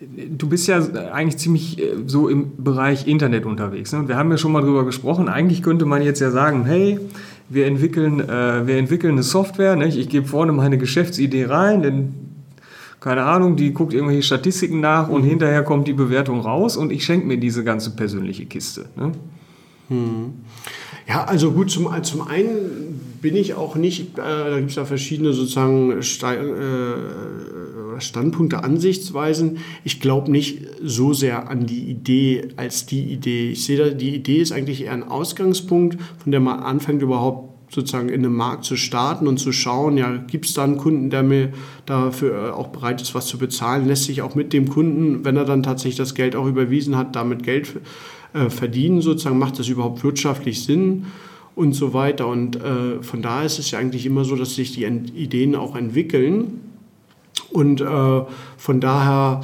Du 0.00 0.48
bist 0.48 0.66
ja 0.66 0.78
eigentlich 1.12 1.36
ziemlich 1.36 1.78
äh, 1.78 1.92
so 2.06 2.28
im 2.28 2.52
Bereich 2.56 3.06
Internet 3.06 3.44
unterwegs. 3.44 3.92
Ne? 3.92 4.08
wir 4.08 4.16
haben 4.16 4.30
ja 4.30 4.38
schon 4.38 4.52
mal 4.52 4.62
darüber 4.62 4.86
gesprochen. 4.86 5.28
Eigentlich 5.28 5.62
könnte 5.62 5.84
man 5.84 6.00
jetzt 6.00 6.20
ja 6.20 6.30
sagen, 6.30 6.64
hey, 6.64 6.98
wir 7.50 7.66
entwickeln, 7.66 8.20
äh, 8.20 8.66
wir 8.66 8.78
entwickeln 8.78 9.12
eine 9.12 9.22
Software. 9.22 9.76
Nicht? 9.76 9.98
Ich 9.98 10.08
gebe 10.08 10.26
vorne 10.26 10.52
meine 10.52 10.78
Geschäftsidee 10.78 11.44
rein, 11.44 11.82
denn 11.82 12.14
keine 13.00 13.24
Ahnung, 13.24 13.56
die 13.56 13.72
guckt 13.72 13.92
irgendwelche 13.92 14.22
Statistiken 14.22 14.80
nach 14.80 15.08
und 15.08 15.24
mhm. 15.24 15.28
hinterher 15.28 15.62
kommt 15.64 15.88
die 15.88 15.94
Bewertung 15.94 16.40
raus 16.40 16.76
und 16.76 16.92
ich 16.92 17.04
schenke 17.04 17.26
mir 17.26 17.38
diese 17.38 17.64
ganze 17.64 17.90
persönliche 17.90 18.46
Kiste. 18.46 18.86
Ne? 18.96 19.12
Mhm. 19.90 20.32
Ja, 21.06 21.24
also 21.24 21.52
gut, 21.52 21.70
zum, 21.70 21.90
zum 22.02 22.22
einen 22.22 23.18
bin 23.20 23.36
ich 23.36 23.54
auch 23.54 23.74
nicht, 23.74 24.18
äh, 24.18 24.22
da 24.22 24.58
gibt 24.58 24.70
es 24.70 24.76
ja 24.76 24.84
verschiedene 24.84 25.32
sozusagen 25.32 25.90
äh, 25.92 26.00
Standpunkte, 28.00 28.62
Ansichtsweisen. 28.64 29.58
Ich 29.84 30.00
glaube 30.00 30.30
nicht 30.30 30.62
so 30.82 31.12
sehr 31.12 31.50
an 31.50 31.66
die 31.66 31.82
Idee 31.82 32.48
als 32.56 32.86
die 32.86 33.02
Idee. 33.02 33.50
Ich 33.50 33.64
sehe, 33.64 33.94
die 33.94 34.14
Idee 34.14 34.40
ist 34.40 34.52
eigentlich 34.52 34.84
eher 34.84 34.92
ein 34.92 35.02
Ausgangspunkt, 35.02 35.98
von 36.18 36.32
der 36.32 36.40
man 36.40 36.60
anfängt 36.60 37.02
überhaupt 37.02 37.50
sozusagen 37.72 38.08
in 38.08 38.24
einem 38.24 38.34
Markt 38.34 38.64
zu 38.64 38.76
starten 38.76 39.28
und 39.28 39.38
zu 39.38 39.52
schauen, 39.52 39.96
ja, 39.96 40.16
gibt 40.16 40.46
es 40.46 40.54
da 40.54 40.64
einen 40.64 40.76
Kunden, 40.76 41.08
der 41.08 41.22
mir 41.22 41.52
dafür 41.86 42.48
äh, 42.48 42.50
auch 42.50 42.68
bereit 42.68 43.00
ist, 43.00 43.14
was 43.14 43.26
zu 43.26 43.38
bezahlen, 43.38 43.86
lässt 43.86 44.04
sich 44.04 44.22
auch 44.22 44.34
mit 44.34 44.52
dem 44.52 44.68
Kunden, 44.68 45.24
wenn 45.24 45.36
er 45.36 45.44
dann 45.44 45.62
tatsächlich 45.62 45.96
das 45.96 46.14
Geld 46.14 46.34
auch 46.34 46.46
überwiesen 46.46 46.96
hat, 46.96 47.14
damit 47.14 47.44
Geld 47.44 47.80
äh, 48.32 48.50
verdienen, 48.50 49.00
sozusagen, 49.00 49.38
macht 49.38 49.58
das 49.58 49.68
überhaupt 49.68 50.04
wirtschaftlich 50.04 50.62
Sinn 50.62 51.06
und 51.54 51.72
so 51.72 51.92
weiter. 51.92 52.26
Und 52.26 52.56
äh, 52.56 53.02
von 53.02 53.22
daher 53.22 53.46
ist 53.46 53.58
es 53.58 53.70
ja 53.70 53.78
eigentlich 53.78 54.06
immer 54.06 54.24
so, 54.24 54.36
dass 54.36 54.54
sich 54.54 54.72
die 54.72 54.84
Ideen 54.84 55.56
auch 55.56 55.76
entwickeln. 55.76 56.60
Und 57.50 57.80
äh, 57.80 58.22
von 58.56 58.80
daher, 58.80 59.40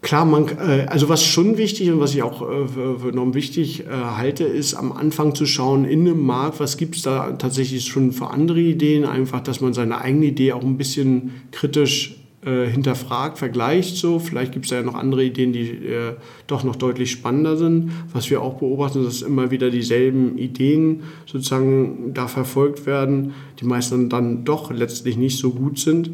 klar, 0.00 0.24
man, 0.24 0.48
äh, 0.48 0.86
also 0.88 1.08
was 1.08 1.24
schon 1.24 1.58
wichtig 1.58 1.90
und 1.90 2.00
was 2.00 2.14
ich 2.14 2.22
auch 2.22 2.42
äh, 2.42 2.66
für 2.66 3.10
enorm 3.10 3.34
wichtig 3.34 3.86
äh, 3.86 3.90
halte, 3.90 4.44
ist 4.44 4.74
am 4.74 4.92
Anfang 4.92 5.34
zu 5.34 5.44
schauen 5.44 5.84
in 5.84 6.00
einem 6.00 6.24
Markt, 6.24 6.60
was 6.60 6.76
gibt 6.76 6.96
es 6.96 7.02
da 7.02 7.32
tatsächlich 7.32 7.84
schon 7.84 8.12
für 8.12 8.28
andere 8.28 8.60
Ideen, 8.60 9.04
einfach, 9.04 9.40
dass 9.40 9.60
man 9.60 9.74
seine 9.74 10.00
eigene 10.00 10.26
Idee 10.26 10.52
auch 10.52 10.62
ein 10.62 10.78
bisschen 10.78 11.32
kritisch 11.50 12.21
äh, 12.44 12.66
hinterfragt, 12.66 13.38
vergleicht 13.38 13.96
so. 13.96 14.18
Vielleicht 14.18 14.52
gibt 14.52 14.64
es 14.64 14.72
ja 14.72 14.82
noch 14.82 14.94
andere 14.94 15.22
Ideen, 15.22 15.52
die 15.52 15.70
äh, 15.70 16.14
doch 16.48 16.64
noch 16.64 16.74
deutlich 16.74 17.12
spannender 17.12 17.56
sind. 17.56 17.92
Was 18.12 18.30
wir 18.30 18.42
auch 18.42 18.54
beobachten, 18.54 19.04
dass 19.04 19.22
immer 19.22 19.52
wieder 19.52 19.70
dieselben 19.70 20.36
Ideen 20.38 21.04
sozusagen 21.24 22.12
da 22.14 22.26
verfolgt 22.26 22.84
werden, 22.84 23.34
die 23.60 23.64
meisten 23.64 24.08
dann 24.08 24.44
doch 24.44 24.72
letztlich 24.72 25.16
nicht 25.16 25.38
so 25.38 25.50
gut 25.50 25.78
sind. 25.78 26.10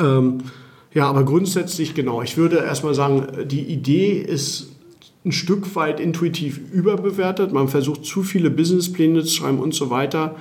Ähm, 0.00 0.38
ja, 0.92 1.08
aber 1.08 1.24
grundsätzlich 1.24 1.94
genau. 1.94 2.22
Ich 2.22 2.36
würde 2.36 2.56
erstmal 2.56 2.94
sagen, 2.94 3.46
die 3.46 3.62
Idee 3.62 4.18
ist 4.18 4.72
ein 5.24 5.32
Stück 5.32 5.76
weit 5.76 6.00
intuitiv 6.00 6.60
überbewertet. 6.72 7.52
Man 7.52 7.68
versucht 7.68 8.04
zu 8.04 8.24
viele 8.24 8.50
Businesspläne 8.50 9.22
zu 9.22 9.36
schreiben 9.36 9.60
und 9.60 9.72
so 9.72 9.88
weiter 9.88 10.34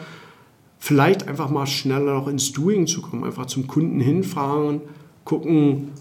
vielleicht 0.81 1.27
einfach 1.27 1.51
mal 1.51 1.67
schneller 1.67 2.15
noch 2.15 2.27
ins 2.27 2.51
Doing 2.51 2.87
zu 2.87 3.01
kommen, 3.03 3.23
einfach 3.23 3.45
zum 3.45 3.67
Kunden 3.67 4.01
hinfahren, 4.01 4.81
gucken, 5.23 5.91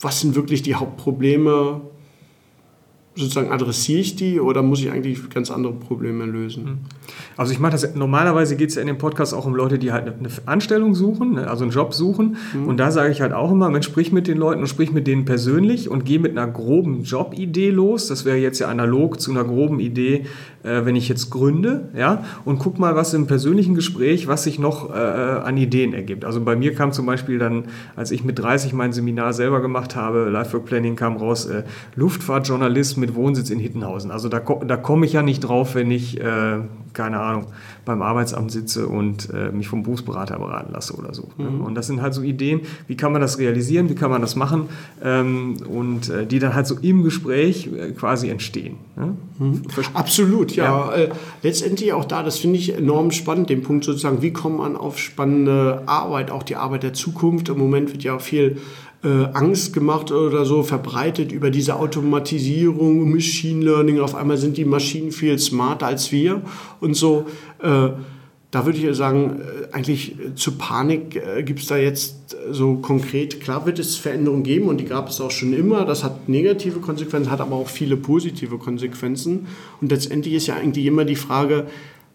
was 0.00 0.20
sind 0.20 0.34
wirklich 0.34 0.62
die 0.62 0.74
Hauptprobleme, 0.74 1.82
sozusagen 3.14 3.50
adressiere 3.50 4.00
ich 4.00 4.16
die 4.16 4.40
oder 4.40 4.62
muss 4.62 4.80
ich 4.80 4.90
eigentlich 4.90 5.28
ganz 5.30 5.50
andere 5.50 5.74
Probleme 5.74 6.24
lösen? 6.24 6.64
Hm. 6.64 6.78
Also 7.36 7.52
ich 7.52 7.58
mache 7.58 7.72
das, 7.72 7.94
normalerweise 7.94 8.56
geht 8.56 8.70
es 8.70 8.74
ja 8.76 8.80
in 8.80 8.86
dem 8.86 8.98
Podcast 8.98 9.34
auch 9.34 9.46
um 9.46 9.54
Leute, 9.54 9.78
die 9.78 9.92
halt 9.92 10.06
eine 10.06 10.28
Anstellung 10.46 10.94
suchen, 10.94 11.34
ne, 11.34 11.48
also 11.48 11.64
einen 11.64 11.72
Job 11.72 11.94
suchen. 11.94 12.36
Mhm. 12.54 12.68
Und 12.68 12.76
da 12.78 12.90
sage 12.90 13.10
ich 13.10 13.20
halt 13.20 13.32
auch 13.32 13.50
immer, 13.50 13.70
man 13.70 13.82
spricht 13.82 14.12
mit 14.12 14.26
den 14.28 14.38
Leuten 14.38 14.60
und 14.60 14.66
spricht 14.66 14.92
mit 14.92 15.06
denen 15.06 15.24
persönlich 15.24 15.88
und 15.88 16.04
geh 16.04 16.18
mit 16.18 16.32
einer 16.32 16.50
groben 16.50 17.02
Jobidee 17.02 17.70
los. 17.70 18.08
Das 18.08 18.24
wäre 18.24 18.36
jetzt 18.36 18.58
ja 18.58 18.68
analog 18.68 19.20
zu 19.20 19.30
einer 19.30 19.44
groben 19.44 19.80
Idee, 19.80 20.26
äh, 20.62 20.84
wenn 20.84 20.96
ich 20.96 21.08
jetzt 21.08 21.30
gründe, 21.30 21.88
ja, 21.96 22.24
und 22.44 22.58
guck 22.58 22.78
mal, 22.78 22.94
was 22.96 23.14
im 23.14 23.26
persönlichen 23.26 23.74
Gespräch, 23.74 24.28
was 24.28 24.44
sich 24.44 24.58
noch 24.58 24.90
äh, 24.90 24.94
an 24.94 25.56
Ideen 25.56 25.94
ergibt. 25.94 26.24
Also 26.24 26.40
bei 26.40 26.56
mir 26.56 26.74
kam 26.74 26.92
zum 26.92 27.06
Beispiel 27.06 27.38
dann, 27.38 27.64
als 27.96 28.10
ich 28.10 28.24
mit 28.24 28.38
30 28.38 28.72
mein 28.72 28.92
Seminar 28.92 29.32
selber 29.32 29.60
gemacht 29.60 29.96
habe, 29.96 30.28
Lifework 30.30 30.66
Planning 30.66 30.96
kam 30.96 31.16
raus, 31.16 31.46
äh, 31.46 31.64
Luftfahrtjournalist 31.96 32.98
mit 33.02 33.14
Wohnsitz 33.14 33.50
in 33.50 33.58
Hittenhausen. 33.58 34.10
Also 34.10 34.30
da, 34.30 34.38
da 34.38 34.76
komme 34.78 35.04
ich 35.04 35.12
ja 35.12 35.22
nicht 35.22 35.40
drauf, 35.40 35.74
wenn 35.74 35.90
ich, 35.90 36.18
äh, 36.18 36.60
keine 36.94 37.20
Ahnung, 37.20 37.46
beim 37.84 38.00
Arbeitsamt 38.00 38.50
sitze 38.50 38.86
und 38.86 39.28
äh, 39.34 39.50
mich 39.50 39.68
vom 39.68 39.82
Berufsberater 39.82 40.38
beraten 40.38 40.72
lasse 40.72 40.94
oder 40.94 41.12
so. 41.12 41.28
Ne? 41.36 41.50
Mhm. 41.50 41.60
Und 41.62 41.74
das 41.74 41.88
sind 41.88 42.00
halt 42.00 42.14
so 42.14 42.22
Ideen, 42.22 42.60
wie 42.86 42.96
kann 42.96 43.12
man 43.12 43.20
das 43.20 43.38
realisieren, 43.38 43.90
wie 43.90 43.94
kann 43.94 44.10
man 44.10 44.20
das 44.20 44.36
machen 44.36 44.68
ähm, 45.02 45.56
und 45.68 46.08
äh, 46.08 46.26
die 46.26 46.38
dann 46.38 46.54
halt 46.54 46.66
so 46.66 46.76
im 46.80 47.02
Gespräch 47.02 47.68
äh, 47.76 47.90
quasi 47.90 48.30
entstehen. 48.30 48.76
Ne? 48.96 49.16
Mhm. 49.38 49.62
Absolut, 49.94 50.54
ja. 50.54 50.64
ja. 50.64 50.94
Äh, 50.94 51.08
letztendlich 51.42 51.92
auch 51.92 52.04
da, 52.04 52.22
das 52.22 52.38
finde 52.38 52.58
ich 52.58 52.74
enorm 52.74 53.10
spannend, 53.10 53.50
den 53.50 53.62
Punkt 53.62 53.84
sozusagen, 53.84 54.22
wie 54.22 54.32
kommt 54.32 54.58
man 54.58 54.76
auf 54.76 54.98
spannende 54.98 55.82
Arbeit, 55.86 56.30
auch 56.30 56.44
die 56.44 56.56
Arbeit 56.56 56.84
der 56.84 56.94
Zukunft. 56.94 57.48
Im 57.48 57.58
Moment 57.58 57.92
wird 57.92 58.04
ja 58.04 58.14
auch 58.14 58.20
viel 58.20 58.58
äh, 59.04 59.24
Angst 59.32 59.72
gemacht 59.72 60.12
oder 60.12 60.44
so 60.44 60.62
verbreitet 60.62 61.32
über 61.32 61.50
diese 61.50 61.76
Automatisierung, 61.76 63.10
Machine 63.10 63.64
Learning. 63.64 64.00
Auf 64.00 64.14
einmal 64.14 64.36
sind 64.36 64.56
die 64.56 64.64
Maschinen 64.64 65.12
viel 65.12 65.38
smarter 65.38 65.86
als 65.86 66.12
wir 66.12 66.42
und 66.80 66.94
so. 66.94 67.26
Äh, 67.60 67.90
da 68.52 68.66
würde 68.66 68.78
ich 68.78 68.96
sagen, 68.96 69.40
äh, 69.40 69.74
eigentlich 69.74 70.14
zu 70.36 70.52
Panik 70.58 71.16
äh, 71.16 71.42
gibt 71.42 71.60
es 71.60 71.66
da 71.66 71.78
jetzt 71.78 72.36
so 72.50 72.76
konkret, 72.76 73.40
klar 73.40 73.64
wird 73.64 73.78
es 73.78 73.96
Veränderungen 73.96 74.42
geben 74.42 74.68
und 74.68 74.78
die 74.78 74.84
gab 74.84 75.08
es 75.08 75.20
auch 75.20 75.30
schon 75.30 75.54
immer. 75.54 75.86
Das 75.86 76.04
hat 76.04 76.28
negative 76.28 76.80
Konsequenzen, 76.80 77.30
hat 77.30 77.40
aber 77.40 77.56
auch 77.56 77.68
viele 77.68 77.96
positive 77.96 78.58
Konsequenzen. 78.58 79.46
Und 79.80 79.90
letztendlich 79.90 80.34
ist 80.34 80.48
ja 80.48 80.56
eigentlich 80.56 80.84
immer 80.84 81.06
die 81.06 81.16
Frage, 81.16 81.66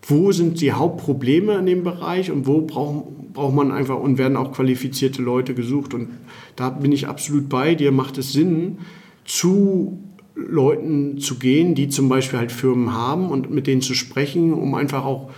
wo 0.03 0.31
sind 0.31 0.61
die 0.61 0.71
Hauptprobleme 0.71 1.55
in 1.55 1.65
dem 1.65 1.83
Bereich 1.83 2.31
und 2.31 2.47
wo 2.47 2.61
braucht, 2.61 3.33
braucht 3.33 3.55
man 3.55 3.71
einfach 3.71 3.99
und 3.99 4.17
werden 4.17 4.37
auch 4.37 4.53
qualifizierte 4.53 5.21
Leute 5.21 5.53
gesucht. 5.53 5.93
Und 5.93 6.09
da 6.55 6.69
bin 6.69 6.91
ich 6.91 7.07
absolut 7.07 7.49
bei 7.49 7.75
dir, 7.75 7.91
macht 7.91 8.17
es 8.17 8.31
Sinn, 8.31 8.79
zu 9.25 9.99
Leuten 10.35 11.17
zu 11.17 11.35
gehen, 11.39 11.75
die 11.75 11.89
zum 11.89 12.09
Beispiel 12.09 12.39
halt 12.39 12.51
Firmen 12.51 12.93
haben 12.93 13.29
und 13.29 13.51
mit 13.51 13.67
denen 13.67 13.81
zu 13.81 13.95
sprechen, 13.95 14.53
um 14.53 14.75
einfach 14.75 15.03
auch 15.03 15.29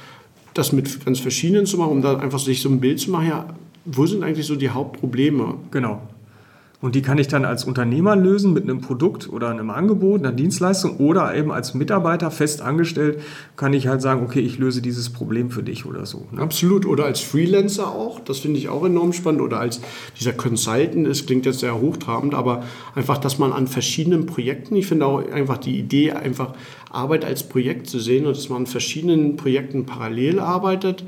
das 0.53 0.71
mit 0.71 1.03
ganz 1.05 1.19
verschiedenen 1.19 1.65
zu 1.65 1.77
machen, 1.77 1.91
um 1.91 2.01
da 2.01 2.17
einfach 2.17 2.39
sich 2.39 2.61
so 2.61 2.69
ein 2.69 2.79
Bild 2.79 2.99
zu 2.99 3.11
machen, 3.11 3.27
ja, 3.27 3.47
wo 3.85 4.05
sind 4.05 4.23
eigentlich 4.23 4.45
so 4.45 4.55
die 4.55 4.69
Hauptprobleme? 4.69 5.55
Genau. 5.71 6.01
Und 6.81 6.95
die 6.95 7.01
kann 7.01 7.17
ich 7.17 7.27
dann 7.27 7.43
als 7.43 7.65
Unternehmer 7.65 8.15
lösen 8.15 8.53
mit 8.53 8.63
einem 8.63 8.79
Produkt 8.79 9.27
oder 9.27 9.49
einem 9.49 9.69
Angebot, 9.69 10.21
einer 10.21 10.31
Dienstleistung 10.31 10.95
oder 10.97 11.35
eben 11.35 11.51
als 11.51 11.73
Mitarbeiter 11.73 12.31
fest 12.31 12.61
angestellt 12.61 13.21
kann 13.57 13.73
ich 13.73 13.87
halt 13.87 14.01
sagen, 14.01 14.23
okay, 14.23 14.39
ich 14.39 14.57
löse 14.57 14.81
dieses 14.81 15.09
Problem 15.09 15.51
für 15.51 15.61
dich 15.61 15.85
oder 15.85 16.05
so. 16.05 16.25
Ne? 16.31 16.41
Absolut. 16.41 16.85
Oder 16.85 17.03
als 17.03 17.19
Freelancer 17.19 17.89
auch, 17.89 18.21
das 18.21 18.39
finde 18.39 18.59
ich 18.59 18.69
auch 18.69 18.85
enorm 18.85 19.11
spannend. 19.11 19.41
Oder 19.41 19.59
als 19.59 19.81
dieser 20.17 20.31
Consultant, 20.31 21.05
das 21.05 21.25
klingt 21.25 21.45
jetzt 21.45 21.59
sehr 21.59 21.81
hochtrabend, 21.81 22.33
aber 22.33 22.63
einfach, 22.95 23.17
dass 23.17 23.39
man 23.39 23.51
an 23.51 23.67
verschiedenen 23.67 24.25
Projekten, 24.25 24.77
ich 24.77 24.87
finde 24.87 25.05
auch 25.05 25.29
einfach 25.29 25.57
die 25.57 25.77
Idee, 25.77 26.13
einfach 26.13 26.53
Arbeit 26.89 27.25
als 27.25 27.43
Projekt 27.43 27.87
zu 27.87 27.99
sehen 27.99 28.25
und 28.25 28.37
dass 28.37 28.47
man 28.47 28.59
an 28.59 28.67
verschiedenen 28.67 29.35
Projekten 29.35 29.85
parallel 29.85 30.39
arbeitet. 30.39 31.03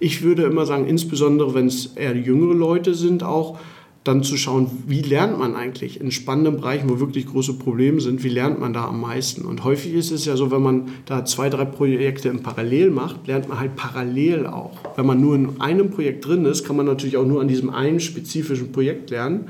Ich 0.00 0.22
würde 0.22 0.42
immer 0.42 0.66
sagen, 0.66 0.86
insbesondere 0.86 1.54
wenn 1.54 1.66
es 1.66 1.86
eher 1.96 2.14
jüngere 2.14 2.54
Leute 2.54 2.92
sind, 2.92 3.22
auch, 3.22 3.58
dann 4.04 4.22
zu 4.22 4.36
schauen, 4.36 4.70
wie 4.86 5.00
lernt 5.00 5.38
man 5.38 5.56
eigentlich 5.56 5.98
in 5.98 6.10
spannenden 6.10 6.58
Bereichen, 6.58 6.90
wo 6.90 7.00
wirklich 7.00 7.26
große 7.26 7.54
Probleme 7.54 8.02
sind, 8.02 8.22
wie 8.22 8.28
lernt 8.28 8.60
man 8.60 8.74
da 8.74 8.84
am 8.84 9.00
meisten? 9.00 9.46
Und 9.46 9.64
häufig 9.64 9.94
ist 9.94 10.10
es 10.10 10.26
ja 10.26 10.36
so, 10.36 10.50
wenn 10.50 10.62
man 10.62 10.88
da 11.06 11.24
zwei, 11.24 11.48
drei 11.48 11.64
Projekte 11.64 12.28
im 12.28 12.42
Parallel 12.42 12.90
macht, 12.90 13.26
lernt 13.26 13.48
man 13.48 13.58
halt 13.58 13.76
parallel 13.76 14.46
auch. 14.46 14.78
Wenn 14.96 15.06
man 15.06 15.22
nur 15.22 15.34
in 15.34 15.60
einem 15.60 15.90
Projekt 15.90 16.26
drin 16.26 16.44
ist, 16.44 16.64
kann 16.64 16.76
man 16.76 16.84
natürlich 16.84 17.16
auch 17.16 17.24
nur 17.24 17.40
an 17.40 17.48
diesem 17.48 17.70
einen 17.70 17.98
spezifischen 17.98 18.72
Projekt 18.72 19.08
lernen. 19.08 19.48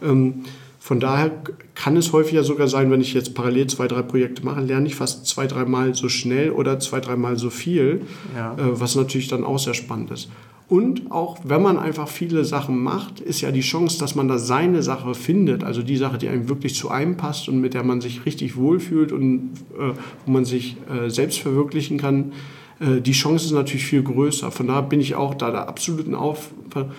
Ähm, 0.00 0.44
von 0.78 1.00
daher 1.00 1.32
kann 1.74 1.96
es 1.96 2.12
häufiger 2.12 2.44
sogar 2.44 2.68
sein, 2.68 2.92
wenn 2.92 3.00
ich 3.00 3.12
jetzt 3.12 3.34
parallel 3.34 3.66
zwei, 3.66 3.88
drei 3.88 4.02
Projekte 4.02 4.44
mache, 4.44 4.60
lerne 4.60 4.86
ich 4.86 4.94
fast 4.94 5.26
zwei, 5.26 5.48
dreimal 5.48 5.96
so 5.96 6.08
schnell 6.08 6.52
oder 6.52 6.78
zwei, 6.78 7.00
dreimal 7.00 7.36
so 7.36 7.50
viel, 7.50 8.02
ja. 8.36 8.54
Äh, 8.54 8.80
was 8.80 8.94
natürlich 8.94 9.26
dann 9.26 9.42
auch 9.42 9.58
sehr 9.58 9.74
spannend 9.74 10.12
ist. 10.12 10.28
Und 10.68 11.12
auch 11.12 11.38
wenn 11.44 11.62
man 11.62 11.78
einfach 11.78 12.08
viele 12.08 12.44
Sachen 12.44 12.82
macht, 12.82 13.20
ist 13.20 13.40
ja 13.40 13.52
die 13.52 13.60
Chance, 13.60 14.00
dass 14.00 14.16
man 14.16 14.26
da 14.26 14.36
seine 14.36 14.82
Sache 14.82 15.14
findet, 15.14 15.62
also 15.62 15.80
die 15.80 15.96
Sache, 15.96 16.18
die 16.18 16.28
einem 16.28 16.48
wirklich 16.48 16.74
zu 16.74 16.90
einem 16.90 17.16
passt 17.16 17.48
und 17.48 17.60
mit 17.60 17.74
der 17.74 17.84
man 17.84 18.00
sich 18.00 18.26
richtig 18.26 18.56
wohlfühlt 18.56 19.12
und 19.12 19.52
äh, 19.78 19.92
wo 20.24 20.30
man 20.32 20.44
sich 20.44 20.76
äh, 20.90 21.08
selbst 21.08 21.38
verwirklichen 21.38 21.98
kann, 21.98 22.32
äh, 22.80 23.00
die 23.00 23.12
Chance 23.12 23.46
ist 23.46 23.52
natürlich 23.52 23.86
viel 23.86 24.02
größer. 24.02 24.50
Von 24.50 24.66
daher 24.66 24.82
bin 24.82 25.00
ich 25.00 25.14
auch 25.14 25.34
da 25.34 25.52
der 25.52 25.68
absoluten 25.68 26.16
Auf, 26.16 26.50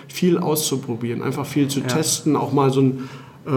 viel 0.08 0.38
auszuprobieren, 0.38 1.22
einfach 1.22 1.44
viel 1.44 1.68
zu 1.68 1.80
ja. 1.80 1.86
testen, 1.86 2.36
auch 2.36 2.52
mal 2.52 2.70
so 2.72 2.80
ein 2.80 3.08
äh, 3.46 3.50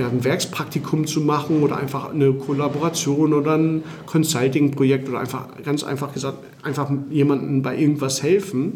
ja, 0.00 0.08
ein 0.08 0.22
Werkspraktikum 0.22 1.06
zu 1.06 1.20
machen 1.20 1.62
oder 1.62 1.76
einfach 1.76 2.12
eine 2.12 2.32
Kollaboration 2.32 3.32
oder 3.32 3.56
ein 3.56 3.82
Consulting-Projekt 4.06 5.08
oder 5.08 5.18
einfach 5.18 5.48
ganz 5.64 5.82
einfach 5.82 6.12
gesagt, 6.12 6.38
einfach 6.62 6.90
jemandem 7.10 7.62
bei 7.62 7.76
irgendwas 7.76 8.22
helfen 8.22 8.74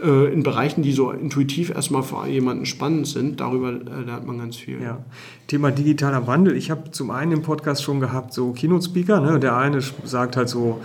äh, 0.00 0.32
in 0.32 0.42
Bereichen, 0.42 0.82
die 0.82 0.92
so 0.92 1.10
intuitiv 1.10 1.70
erstmal 1.70 2.02
für 2.02 2.26
jemanden 2.26 2.66
spannend 2.66 3.06
sind. 3.06 3.40
Darüber 3.40 3.70
äh, 3.70 4.04
lernt 4.06 4.26
man 4.26 4.38
ganz 4.38 4.56
viel. 4.56 4.80
Ja. 4.82 4.98
Thema 5.46 5.70
digitaler 5.70 6.26
Wandel. 6.26 6.56
Ich 6.56 6.70
habe 6.70 6.90
zum 6.90 7.10
einen 7.10 7.32
im 7.32 7.42
Podcast 7.42 7.82
schon 7.82 8.00
gehabt, 8.00 8.32
so 8.32 8.52
Keynote-Speaker. 8.52 9.20
Ne? 9.20 9.40
Der 9.40 9.56
eine 9.56 9.80
sagt 10.04 10.36
halt 10.36 10.48
so, 10.48 10.80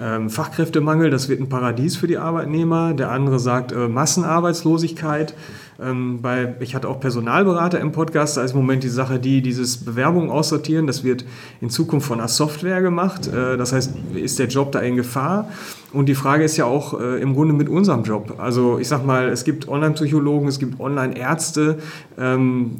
ähm, 0.00 0.30
Fachkräftemangel, 0.30 1.10
das 1.10 1.28
wird 1.28 1.40
ein 1.40 1.48
Paradies 1.48 1.96
für 1.96 2.06
die 2.06 2.18
Arbeitnehmer. 2.18 2.94
Der 2.94 3.10
andere 3.10 3.38
sagt 3.38 3.72
äh, 3.72 3.88
Massenarbeitslosigkeit. 3.88 5.34
Ähm, 5.80 6.20
bei, 6.22 6.54
ich 6.60 6.74
hatte 6.74 6.88
auch 6.88 7.00
Personalberater 7.00 7.80
im 7.80 7.92
Podcast, 7.92 8.36
da 8.36 8.42
ist 8.42 8.50
im 8.52 8.58
Moment 8.58 8.82
die 8.82 8.88
Sache, 8.88 9.18
die 9.18 9.42
dieses 9.42 9.78
Bewerbungen 9.78 10.28
aussortieren, 10.28 10.88
das 10.88 11.04
wird 11.04 11.24
in 11.60 11.70
Zukunft 11.70 12.08
von 12.08 12.18
einer 12.18 12.28
Software 12.28 12.82
gemacht. 12.82 13.28
Äh, 13.28 13.56
das 13.56 13.72
heißt, 13.72 13.92
ist 14.14 14.38
der 14.38 14.48
Job 14.48 14.72
da 14.72 14.80
in 14.80 14.96
Gefahr? 14.96 15.48
Und 15.90 16.06
die 16.06 16.14
Frage 16.14 16.44
ist 16.44 16.58
ja 16.58 16.66
auch 16.66 17.00
äh, 17.00 17.20
im 17.22 17.32
Grunde 17.34 17.54
mit 17.54 17.70
unserem 17.70 18.02
Job. 18.02 18.34
Also 18.36 18.78
ich 18.78 18.88
sag 18.88 19.06
mal, 19.06 19.28
es 19.30 19.44
gibt 19.44 19.68
Online-Psychologen, 19.68 20.46
es 20.46 20.58
gibt 20.58 20.78
Online-Ärzte, 20.80 21.78
ähm, 22.18 22.72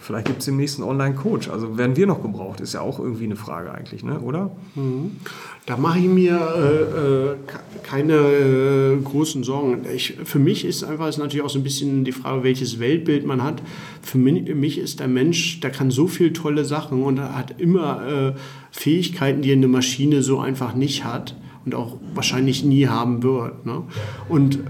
vielleicht 0.00 0.28
gibt 0.28 0.38
es 0.38 0.46
demnächst 0.46 0.80
einen 0.80 0.88
Online-Coach. 0.88 1.50
Also 1.50 1.76
werden 1.76 1.94
wir 1.96 2.06
noch 2.06 2.22
gebraucht, 2.22 2.60
ist 2.60 2.72
ja 2.72 2.80
auch 2.80 2.98
irgendwie 2.98 3.24
eine 3.24 3.36
Frage 3.36 3.70
eigentlich, 3.70 4.02
ne? 4.02 4.18
oder? 4.18 4.50
Mhm. 4.76 5.16
Da 5.66 5.76
mache 5.76 5.98
ich 5.98 6.06
mir 6.06 6.40
äh, 6.56 7.32
äh 7.32 7.36
keine 7.82 8.14
äh, 8.14 8.96
großen 8.96 9.44
Sorgen. 9.44 9.82
Ich, 9.94 10.16
für 10.24 10.38
mich 10.38 10.64
ist 10.64 10.84
einfach 10.84 11.08
ist 11.08 11.18
natürlich 11.18 11.44
auch 11.44 11.50
so 11.50 11.58
ein 11.58 11.62
bisschen 11.62 12.04
die 12.04 12.12
Frage, 12.12 12.42
welches 12.42 12.80
Weltbild 12.80 13.26
man 13.26 13.42
hat. 13.42 13.62
Für 14.00 14.16
mich 14.16 14.78
ist 14.78 15.00
der 15.00 15.08
Mensch, 15.08 15.60
der 15.60 15.70
kann 15.70 15.90
so 15.90 16.06
viele 16.06 16.32
tolle 16.32 16.64
Sachen 16.64 17.02
und 17.02 17.20
hat 17.20 17.60
immer 17.60 18.06
äh, 18.06 18.32
Fähigkeiten, 18.70 19.42
die 19.42 19.52
eine 19.52 19.68
Maschine 19.68 20.22
so 20.22 20.38
einfach 20.38 20.74
nicht 20.74 21.04
hat 21.04 21.36
und 21.64 21.74
auch 21.74 21.96
wahrscheinlich 22.14 22.64
nie 22.64 22.86
haben 22.86 23.22
wird. 23.22 23.64
Ne? 23.66 23.82
Und 24.28 24.60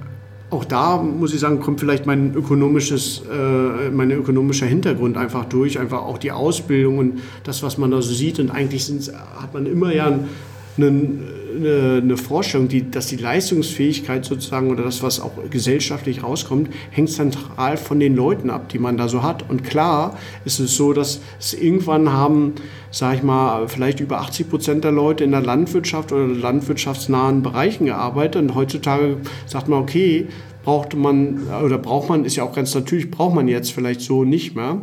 auch 0.51 0.65
da 0.65 1.03
muss 1.03 1.35
ich 1.35 1.41
sagen, 1.41 1.61
kommt 1.61 1.81
vielleicht 1.81 2.07
mein 2.07 2.35
ökonomisches, 2.35 3.23
äh, 3.31 3.91
mein 3.91 4.11
ökonomischer 4.11 4.67
Hintergrund 4.67 5.17
einfach 5.17 5.47
durch, 5.47 5.79
einfach 5.79 6.03
auch 6.03 6.19
die 6.19 6.33
Ausbildung 6.33 6.99
und 6.99 7.21
das, 7.43 7.63
was 7.63 7.77
man 7.79 7.91
da 7.91 8.01
so 8.03 8.13
sieht. 8.13 8.39
Und 8.39 8.51
eigentlich 8.51 8.89
hat 9.37 9.53
man 9.53 9.67
immer 9.67 9.93
ja 9.93 10.07
einen, 10.07 10.29
einen 10.77 11.23
eine, 11.55 12.01
eine 12.03 12.17
Vorstellung, 12.17 12.69
die, 12.69 12.91
dass 12.91 13.07
die 13.07 13.17
Leistungsfähigkeit 13.17 14.25
sozusagen 14.25 14.71
oder 14.71 14.83
das, 14.83 15.03
was 15.03 15.21
auch 15.21 15.33
gesellschaftlich 15.51 16.23
rauskommt, 16.23 16.71
hängt 16.91 17.11
zentral 17.11 17.77
von 17.77 18.01
den 18.01 18.15
Leuten 18.17 18.51
ab, 18.51 18.69
die 18.69 18.79
man 18.79 18.97
da 18.97 19.09
so 19.09 19.23
hat. 19.23 19.49
Und 19.49 19.65
klar 19.65 20.19
ist 20.45 20.59
es 20.59 20.77
so, 20.77 20.93
dass 20.93 21.21
es 21.39 21.55
irgendwann 21.55 22.13
haben, 22.13 22.55
sage 22.91 23.17
ich 23.17 23.23
mal, 23.23 23.69
vielleicht 23.69 24.01
über 24.01 24.21
80 24.21 24.51
Prozent 24.51 24.85
der 24.85 24.93
Leute 24.93 25.25
in 25.25 25.31
der 25.31 25.43
Landwirtschaft 25.43 26.13
oder 26.13 26.27
landwirtschaftsnahen 26.27 27.43
Bereichen 27.43 27.87
gearbeitet. 27.87 28.43
Und 28.43 28.55
heutzutage 28.55 29.19
sagt 29.47 29.69
man, 29.69 29.81
okay, 29.81 30.27
brauchte 30.65 30.97
man 30.97 31.41
oder 31.65 31.79
braucht 31.79 32.09
man, 32.09 32.25
ist 32.25 32.37
ja 32.37 32.45
auch 32.45 32.55
ganz 32.55 32.75
natürlich, 32.75 33.11
braucht 33.11 33.35
man 33.35 33.49
jetzt 33.49 33.73
vielleicht 33.73 34.01
so 34.01 34.25
nicht 34.25 34.57
mehr. 34.57 34.81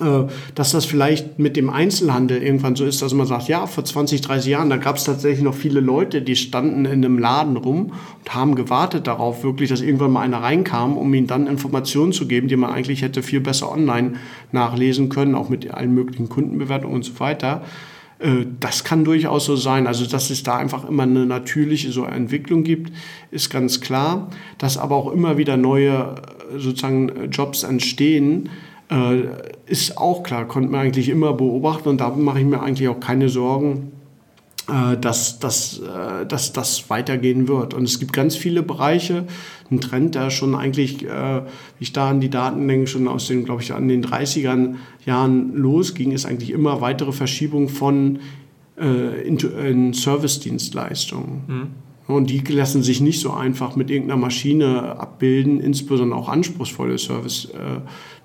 Äh, 0.00 0.24
dass 0.56 0.72
das 0.72 0.86
vielleicht 0.86 1.38
mit 1.38 1.56
dem 1.56 1.70
Einzelhandel 1.70 2.42
irgendwann 2.42 2.74
so 2.74 2.84
ist, 2.84 3.00
dass 3.00 3.14
man 3.14 3.28
sagt, 3.28 3.46
ja, 3.46 3.66
vor 3.68 3.84
20, 3.84 4.22
30 4.22 4.50
Jahren, 4.50 4.68
da 4.68 4.76
gab 4.76 4.96
es 4.96 5.04
tatsächlich 5.04 5.44
noch 5.44 5.54
viele 5.54 5.78
Leute, 5.78 6.20
die 6.20 6.34
standen 6.34 6.84
in 6.84 7.04
einem 7.04 7.18
Laden 7.18 7.56
rum 7.56 7.92
und 8.18 8.34
haben 8.34 8.56
gewartet 8.56 9.06
darauf, 9.06 9.44
wirklich, 9.44 9.68
dass 9.68 9.82
irgendwann 9.82 10.10
mal 10.10 10.22
einer 10.22 10.42
reinkam, 10.42 10.96
um 10.96 11.14
ihnen 11.14 11.28
dann 11.28 11.46
Informationen 11.46 12.12
zu 12.12 12.26
geben, 12.26 12.48
die 12.48 12.56
man 12.56 12.70
eigentlich 12.70 13.02
hätte 13.02 13.22
viel 13.22 13.40
besser 13.40 13.70
online 13.70 14.14
nachlesen 14.50 15.10
können, 15.10 15.36
auch 15.36 15.48
mit 15.48 15.72
allen 15.72 15.94
möglichen 15.94 16.28
Kundenbewertungen 16.28 16.96
und 16.96 17.04
so 17.04 17.20
weiter. 17.20 17.62
Äh, 18.18 18.46
das 18.58 18.82
kann 18.82 19.04
durchaus 19.04 19.44
so 19.44 19.54
sein. 19.54 19.86
Also, 19.86 20.06
dass 20.06 20.30
es 20.30 20.42
da 20.42 20.56
einfach 20.56 20.88
immer 20.88 21.04
eine 21.04 21.24
natürliche 21.24 21.92
so 21.92 22.04
Entwicklung 22.04 22.64
gibt, 22.64 22.92
ist 23.30 23.48
ganz 23.48 23.80
klar. 23.80 24.28
Dass 24.58 24.76
aber 24.76 24.96
auch 24.96 25.12
immer 25.12 25.38
wieder 25.38 25.56
neue 25.56 26.16
äh, 26.52 26.58
sozusagen 26.58 27.30
Jobs 27.30 27.62
entstehen, 27.62 28.50
ist 29.66 29.96
auch 29.96 30.22
klar, 30.22 30.46
konnte 30.46 30.68
man 30.68 30.80
eigentlich 30.80 31.08
immer 31.08 31.32
beobachten 31.32 31.88
und 31.88 32.00
da 32.00 32.10
mache 32.10 32.40
ich 32.40 32.44
mir 32.44 32.60
eigentlich 32.60 32.88
auch 32.88 33.00
keine 33.00 33.28
Sorgen, 33.30 33.92
äh, 34.66 34.96
dass, 34.96 35.38
dass, 35.40 35.78
äh, 35.80 36.24
dass 36.24 36.54
das 36.54 36.88
weitergehen 36.88 37.48
wird. 37.48 37.74
Und 37.74 37.84
es 37.84 37.98
gibt 37.98 38.14
ganz 38.14 38.34
viele 38.34 38.62
Bereiche, 38.62 39.26
ein 39.70 39.80
Trend, 39.82 40.14
der 40.14 40.30
schon 40.30 40.54
eigentlich, 40.54 41.06
äh, 41.06 41.42
ich 41.80 41.92
da 41.92 42.08
an 42.08 42.20
die 42.20 42.30
Daten 42.30 42.66
denke, 42.66 42.86
schon 42.86 43.06
aus 43.06 43.28
den, 43.28 43.44
glaube 43.44 43.60
ich, 43.60 43.74
an 43.74 43.88
den 43.88 44.02
30er 44.02 44.74
Jahren 45.04 45.54
losging, 45.54 46.12
ist 46.12 46.24
eigentlich 46.24 46.50
immer 46.50 46.80
weitere 46.80 47.12
Verschiebung 47.12 47.68
von 47.68 48.20
äh, 48.78 49.26
in, 49.26 49.36
in 49.36 49.92
Service-Dienstleistungen. 49.92 51.42
Mhm. 51.46 51.66
Und 52.06 52.28
die 52.28 52.40
lassen 52.40 52.82
sich 52.82 53.00
nicht 53.00 53.20
so 53.20 53.32
einfach 53.32 53.76
mit 53.76 53.90
irgendeiner 53.90 54.20
Maschine 54.20 54.98
abbilden, 54.98 55.60
insbesondere 55.60 56.18
auch 56.18 56.28
anspruchsvolle 56.28 56.98
Service. 56.98 57.46
Äh, 57.46 57.80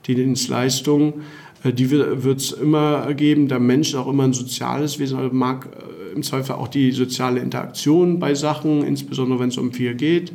die 0.06 1.84
äh, 1.84 2.24
wird 2.24 2.40
es 2.40 2.52
immer 2.52 3.14
geben. 3.14 3.48
Der 3.48 3.60
Mensch 3.60 3.90
ist 3.90 3.96
auch 3.96 4.08
immer 4.08 4.24
ein 4.24 4.34
soziales 4.34 5.00
Wesen, 5.00 5.18
also 5.18 5.34
mag 5.34 5.68
äh, 5.68 6.16
im 6.16 6.24
Zweifel 6.24 6.56
auch 6.56 6.68
die 6.68 6.92
soziale 6.92 7.40
Interaktion 7.40 8.20
bei 8.20 8.36
Sachen, 8.36 8.84
insbesondere 8.84 9.40
wenn 9.40 9.50
es 9.50 9.58
um 9.58 9.72
viel 9.72 9.96
geht. 9.96 10.34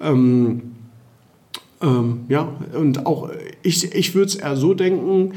Ähm, 0.00 0.62
ähm, 1.80 2.20
ja, 2.28 2.48
und 2.76 3.06
auch 3.06 3.30
ich, 3.62 3.94
ich 3.94 4.14
würde 4.14 4.26
es 4.26 4.34
eher 4.36 4.56
so 4.56 4.74
denken, 4.74 5.32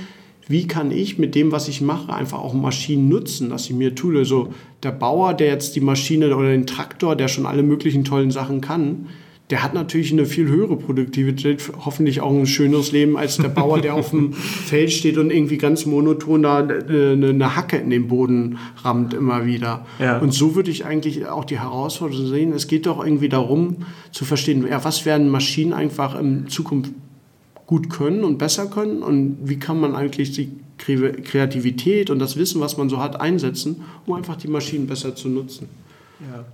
wie 0.48 0.68
kann 0.68 0.92
ich 0.92 1.18
mit 1.18 1.36
dem, 1.36 1.52
was 1.52 1.68
ich 1.68 1.82
mache, 1.82 2.14
einfach 2.14 2.40
auch 2.40 2.54
Maschinen 2.54 3.10
nutzen, 3.10 3.50
dass 3.50 3.66
ich 3.66 3.76
mir 3.76 3.96
tue. 3.96 4.26
So 4.26 4.54
der 4.84 4.92
Bauer, 4.92 5.34
der 5.34 5.48
jetzt 5.48 5.76
die 5.76 5.82
Maschine 5.82 6.36
oder 6.36 6.50
den 6.50 6.68
Traktor, 6.68 7.16
der 7.16 7.28
schon 7.28 7.46
alle 7.46 7.64
möglichen 7.64 8.04
tollen 8.04 8.32
Sachen 8.32 8.62
kann, 8.62 9.08
der 9.50 9.64
hat 9.64 9.74
natürlich 9.74 10.12
eine 10.12 10.26
viel 10.26 10.50
höhere 10.50 10.76
Produktivität, 10.76 11.72
hoffentlich 11.86 12.20
auch 12.20 12.32
ein 12.32 12.48
schöneres 12.48 12.92
Leben 12.92 13.18
als 13.18 13.38
der 13.38 13.48
Bauer, 13.48 13.80
der 13.80 13.96
auf 13.96 14.10
dem 14.10 14.34
Feld 14.34 14.92
steht 14.92 15.18
und 15.18 15.32
irgendwie 15.32 15.58
ganz 15.58 15.86
monoton 15.86 16.44
da 16.44 16.58
eine, 16.58 17.30
eine 17.30 17.56
Hacke 17.56 17.78
in 17.78 17.90
den 17.90 18.10
Boden 18.10 18.58
rammt 18.84 19.14
immer 19.14 19.46
wieder. 19.46 19.86
Ja. 20.00 20.18
Und 20.18 20.34
so 20.34 20.56
würde 20.56 20.70
ich 20.70 20.86
eigentlich 20.86 21.28
auch 21.28 21.46
die 21.46 21.60
Herausforderung 21.60 22.28
sehen. 22.28 22.52
Es 22.52 22.68
geht 22.68 22.86
doch 22.88 23.04
irgendwie 23.04 23.30
darum 23.30 23.78
zu 24.12 24.26
verstehen, 24.26 24.68
ja, 24.70 24.84
was 24.84 25.06
werden 25.06 25.30
Maschinen 25.30 25.72
einfach 25.72 26.20
in 26.20 26.50
Zukunft 26.50 26.92
gut 27.68 27.90
können 27.90 28.24
und 28.24 28.40
besser 28.40 28.66
können 28.66 29.04
und 29.04 29.38
wie 29.44 29.60
kann 29.60 29.80
man 29.80 29.96
eigentlich 29.96 30.32
die 30.32 30.52
Kreativität 30.78 32.10
und 32.10 32.20
das 32.20 32.38
Wissen, 32.38 32.62
was 32.62 32.78
man 32.78 32.90
so 32.90 33.00
hat, 33.00 33.20
einsetzen, 33.20 33.84
um 34.06 34.14
einfach 34.14 34.38
die 34.38 34.48
Maschinen 34.48 34.88
besser 34.88 35.16
zu 35.16 35.28
nutzen. 35.28 35.68
Ja. 36.20 36.46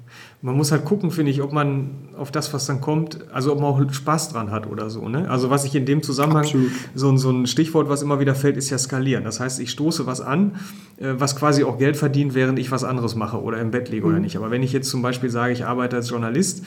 Man 0.41 0.57
muss 0.57 0.73
halt 0.73 0.83
gucken, 0.83 1.09
finde 1.11 1.31
ich, 1.31 1.41
ob 1.41 1.53
man 1.53 1.91
auf 2.17 2.29
das, 2.29 2.53
was 2.53 2.65
dann 2.65 2.81
kommt, 2.81 3.31
also 3.31 3.53
ob 3.53 3.61
man 3.61 3.69
auch 3.69 3.93
Spaß 3.93 4.29
dran 4.29 4.51
hat 4.51 4.67
oder 4.67 4.89
so. 4.89 5.07
Ne? 5.07 5.29
Also 5.29 5.49
was 5.49 5.63
ich 5.63 5.73
in 5.73 5.85
dem 5.85 6.03
Zusammenhang, 6.03 6.45
so, 6.93 7.15
so, 7.15 7.29
ein 7.29 7.47
Stichwort, 7.47 7.87
was 7.87 8.01
immer 8.01 8.19
wieder 8.19 8.35
fällt, 8.35 8.57
ist 8.57 8.69
ja 8.69 8.77
skalieren. 8.77 9.23
Das 9.23 9.39
heißt, 9.39 9.61
ich 9.61 9.71
stoße 9.71 10.05
was 10.05 10.19
an, 10.19 10.55
äh, 10.97 11.13
was 11.17 11.37
quasi 11.37 11.63
auch 11.63 11.77
Geld 11.77 11.95
verdient, 11.95 12.33
während 12.33 12.59
ich 12.59 12.71
was 12.71 12.83
anderes 12.83 13.15
mache 13.15 13.41
oder 13.41 13.59
im 13.59 13.71
Bett 13.71 13.89
liege 13.89 14.05
mhm. 14.05 14.11
oder 14.11 14.19
nicht. 14.19 14.35
Aber 14.35 14.51
wenn 14.51 14.63
ich 14.63 14.73
jetzt 14.73 14.89
zum 14.89 15.01
Beispiel 15.01 15.29
sage, 15.29 15.53
ich 15.53 15.65
arbeite 15.65 15.95
als 15.95 16.09
Journalist, 16.09 16.65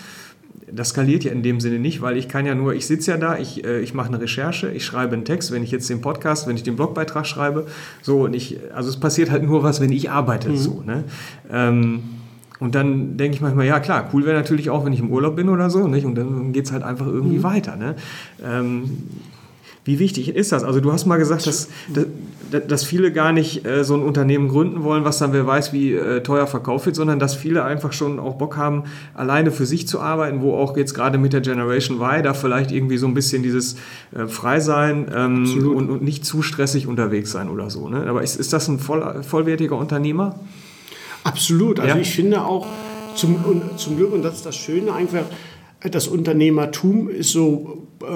das 0.72 0.90
skaliert 0.90 1.24
ja 1.24 1.32
in 1.32 1.42
dem 1.42 1.60
Sinne 1.60 1.78
nicht, 1.78 2.02
weil 2.02 2.16
ich 2.16 2.28
kann 2.28 2.44
ja 2.46 2.54
nur, 2.54 2.74
ich 2.74 2.86
sitze 2.86 3.12
ja 3.12 3.16
da, 3.16 3.38
ich, 3.38 3.64
äh, 3.64 3.80
ich 3.80 3.94
mache 3.94 4.08
eine 4.08 4.20
Recherche, 4.20 4.70
ich 4.70 4.84
schreibe 4.84 5.14
einen 5.14 5.24
Text, 5.24 5.52
wenn 5.52 5.62
ich 5.62 5.70
jetzt 5.70 5.88
den 5.88 6.00
Podcast, 6.00 6.46
wenn 6.46 6.56
ich 6.56 6.62
den 6.62 6.76
Blogbeitrag 6.76 7.26
schreibe, 7.26 7.66
so 8.02 8.24
und 8.24 8.34
ich, 8.34 8.58
also 8.74 8.88
es 8.88 8.98
passiert 8.98 9.30
halt 9.30 9.44
nur 9.44 9.62
was, 9.62 9.80
wenn 9.80 9.92
ich 9.92 10.10
arbeite, 10.10 10.50
mhm. 10.50 10.56
so. 10.56 10.82
Ne? 10.84 11.04
Ähm, 11.50 12.02
und 12.58 12.74
dann 12.74 13.16
denke 13.16 13.36
ich 13.36 13.40
manchmal, 13.40 13.66
ja 13.66 13.80
klar, 13.80 14.08
cool 14.12 14.24
wäre 14.24 14.36
natürlich 14.36 14.70
auch, 14.70 14.84
wenn 14.84 14.92
ich 14.92 15.00
im 15.00 15.10
Urlaub 15.10 15.36
bin 15.36 15.48
oder 15.48 15.68
so, 15.68 15.86
nicht? 15.88 16.06
Und 16.06 16.14
dann 16.14 16.52
geht 16.52 16.64
es 16.64 16.72
halt 16.72 16.82
einfach 16.82 17.06
irgendwie 17.06 17.38
mhm. 17.38 17.42
weiter. 17.42 17.76
Ne? 17.76 17.96
Ähm, 18.42 19.04
Wie 19.86 20.00
wichtig 20.00 20.34
ist 20.34 20.50
das? 20.50 20.64
Also 20.64 20.80
du 20.80 20.92
hast 20.92 21.06
mal 21.06 21.16
gesagt, 21.16 21.46
dass, 21.46 21.68
dass, 22.50 22.66
dass 22.66 22.82
viele 22.82 23.12
gar 23.12 23.30
nicht 23.30 23.64
äh, 23.64 23.84
so 23.84 23.94
ein 23.94 24.02
Unternehmen 24.02 24.48
gründen 24.48 24.82
wollen, 24.82 25.04
was 25.04 25.18
dann 25.18 25.32
wer 25.32 25.46
weiß, 25.46 25.72
wie 25.72 25.94
äh, 25.94 26.24
teuer 26.24 26.48
verkauft 26.48 26.86
wird, 26.86 26.96
sondern 26.96 27.20
dass 27.20 27.36
viele 27.36 27.62
einfach 27.62 27.92
schon 27.92 28.18
auch 28.18 28.34
Bock 28.34 28.56
haben, 28.56 28.82
alleine 29.14 29.52
für 29.52 29.64
sich 29.64 29.86
zu 29.86 30.00
arbeiten, 30.00 30.42
wo 30.42 30.56
auch 30.56 30.76
jetzt 30.76 30.92
gerade 30.92 31.18
mit 31.18 31.32
der 31.32 31.40
Generation 31.40 32.00
Y 32.00 32.24
da 32.24 32.34
vielleicht 32.34 32.72
irgendwie 32.72 32.96
so 32.98 33.06
ein 33.06 33.14
bisschen 33.14 33.44
dieses 33.44 33.76
äh, 34.12 34.26
Freisein 34.26 35.06
ähm, 35.14 35.72
und, 35.72 35.88
und, 35.88 36.02
nicht 36.02 36.26
zu 36.26 36.42
stressig 36.42 36.88
unterwegs 36.88 37.30
sein 37.30 37.48
oder 37.48 37.70
so. 37.70 37.88
Ne? 37.88 38.06
Aber 38.08 38.24
ist, 38.24 38.34
ist 38.40 38.52
das 38.52 38.66
ein 38.66 38.80
voll, 38.80 39.22
vollwertiger 39.22 39.76
Unternehmer? 39.76 40.34
Absolut. 41.22 41.78
Also 41.78 41.94
ja. 41.94 42.00
ich 42.00 42.10
finde 42.10 42.44
auch 42.44 42.66
zum, 43.14 43.36
zum 43.76 43.96
Glück, 43.96 44.12
und 44.12 44.22
das 44.22 44.34
ist 44.34 44.46
das 44.46 44.56
Schöne, 44.56 44.92
einfach, 44.92 45.22
das 45.94 46.08
Unternehmertum 46.08 47.08
ist 47.08 47.30
so, 47.30 47.86
äh, 48.02 48.06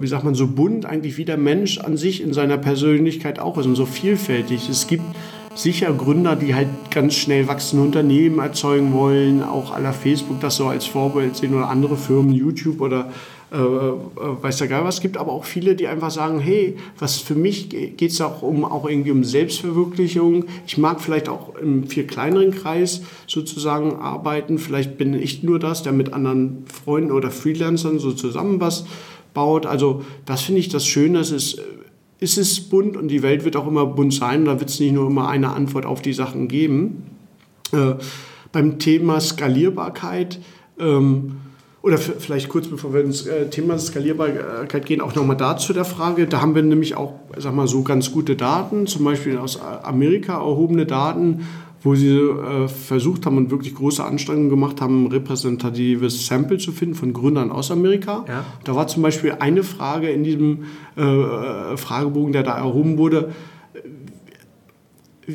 wie 0.00 0.06
sagt 0.06 0.24
man, 0.24 0.34
so 0.34 0.46
bunt 0.46 0.86
eigentlich 0.86 1.18
wie 1.18 1.24
der 1.24 1.36
Mensch 1.36 1.78
an 1.78 1.96
sich 1.96 2.22
in 2.22 2.32
seiner 2.32 2.58
Persönlichkeit 2.58 3.38
auch 3.38 3.58
ist 3.58 3.66
und 3.66 3.76
so 3.76 3.86
vielfältig. 3.86 4.68
Es 4.68 4.86
gibt 4.86 5.04
sicher 5.56 5.92
Gründer, 5.92 6.36
die 6.36 6.54
halt 6.54 6.68
ganz 6.90 7.14
schnell 7.14 7.48
wachsende 7.48 7.84
Unternehmen 7.84 8.38
erzeugen 8.38 8.92
wollen, 8.92 9.42
auch 9.42 9.72
aller 9.72 9.92
Facebook 9.92 10.40
das 10.40 10.56
so 10.56 10.66
als 10.66 10.86
Vorbild 10.86 11.36
sehen 11.36 11.54
oder 11.54 11.68
andere 11.68 11.96
Firmen, 11.96 12.32
YouTube 12.32 12.80
oder 12.80 13.10
äh, 13.52 13.56
äh, 13.56 14.42
weiß 14.42 14.58
der 14.58 14.68
Geil 14.68 14.84
was. 14.84 14.96
Es 14.96 15.00
gibt 15.00 15.16
aber 15.16 15.32
auch 15.32 15.44
viele, 15.44 15.76
die 15.76 15.86
einfach 15.86 16.10
sagen, 16.10 16.40
hey, 16.40 16.76
was 16.98 17.18
für 17.18 17.34
mich 17.34 17.70
geht 17.70 18.10
es 18.10 18.20
auch 18.20 18.42
um 18.42 18.64
auch 18.64 18.88
irgendwie 18.88 19.12
um 19.12 19.24
Selbstverwirklichung. 19.24 20.46
Ich 20.66 20.78
mag 20.78 21.00
vielleicht 21.00 21.28
auch 21.28 21.54
im 21.56 21.86
viel 21.86 22.06
kleineren 22.06 22.50
Kreis 22.50 23.02
sozusagen 23.26 23.96
arbeiten. 23.96 24.58
Vielleicht 24.58 24.98
bin 24.98 25.14
ich 25.14 25.42
nur 25.42 25.58
das, 25.58 25.82
der 25.82 25.92
mit 25.92 26.12
anderen 26.12 26.64
Freunden 26.66 27.12
oder 27.12 27.30
Freelancern 27.30 27.98
so 27.98 28.12
zusammen 28.12 28.60
was 28.60 28.84
baut. 29.32 29.64
Also 29.64 30.02
das 30.24 30.42
finde 30.42 30.60
ich 30.60 30.68
das 30.68 30.84
Schöne. 30.84 31.20
Es 31.20 31.56
ist, 32.18 32.38
es 32.38 32.60
bunt 32.60 32.96
und 32.96 33.08
die 33.08 33.22
Welt 33.22 33.44
wird 33.44 33.56
auch 33.56 33.66
immer 33.66 33.86
bunt 33.86 34.14
sein. 34.14 34.44
Da 34.44 34.58
wird 34.58 34.70
es 34.70 34.80
nicht 34.80 34.92
nur 34.92 35.06
immer 35.06 35.28
eine 35.28 35.50
Antwort 35.50 35.86
auf 35.86 36.02
die 36.02 36.12
Sachen 36.12 36.48
geben. 36.48 37.04
Äh, 37.72 37.94
beim 38.52 38.78
Thema 38.78 39.20
Skalierbarkeit 39.20 40.40
ähm, 40.78 41.36
oder 41.82 41.98
vielleicht 41.98 42.48
kurz 42.48 42.68
bevor 42.68 42.94
wir 42.94 43.02
ins 43.02 43.26
äh, 43.26 43.48
Thema 43.48 43.78
Skalierbarkeit 43.78 44.86
gehen, 44.86 45.00
auch 45.00 45.14
nochmal 45.14 45.36
dazu 45.36 45.72
der 45.72 45.84
Frage. 45.84 46.26
Da 46.26 46.40
haben 46.40 46.54
wir 46.54 46.62
nämlich 46.62 46.96
auch, 46.96 47.14
sag 47.36 47.54
mal, 47.54 47.68
so 47.68 47.82
ganz 47.82 48.10
gute 48.12 48.34
Daten, 48.34 48.86
zum 48.86 49.04
Beispiel 49.04 49.38
aus 49.38 49.60
Amerika 49.60 50.34
erhobene 50.34 50.86
Daten, 50.86 51.46
wo 51.86 51.94
sie 51.94 52.10
äh, 52.10 52.68
versucht 52.68 53.24
haben 53.24 53.36
und 53.36 53.50
wirklich 53.50 53.74
große 53.74 54.04
Anstrengungen 54.04 54.50
gemacht 54.50 54.80
haben, 54.80 55.04
ein 55.04 55.12
repräsentatives 55.12 56.26
Sample 56.26 56.58
zu 56.58 56.72
finden 56.72 56.96
von 56.96 57.12
Gründern 57.12 57.52
aus 57.52 57.70
Amerika. 57.70 58.24
Ja. 58.28 58.44
Da 58.64 58.74
war 58.74 58.88
zum 58.88 59.02
Beispiel 59.02 59.36
eine 59.38 59.62
Frage 59.62 60.10
in 60.10 60.24
diesem 60.24 60.64
äh, 60.96 61.76
Fragebogen, 61.76 62.32
der 62.32 62.42
da 62.42 62.58
erhoben 62.58 62.98
wurde, 62.98 63.30
äh, 65.26 65.32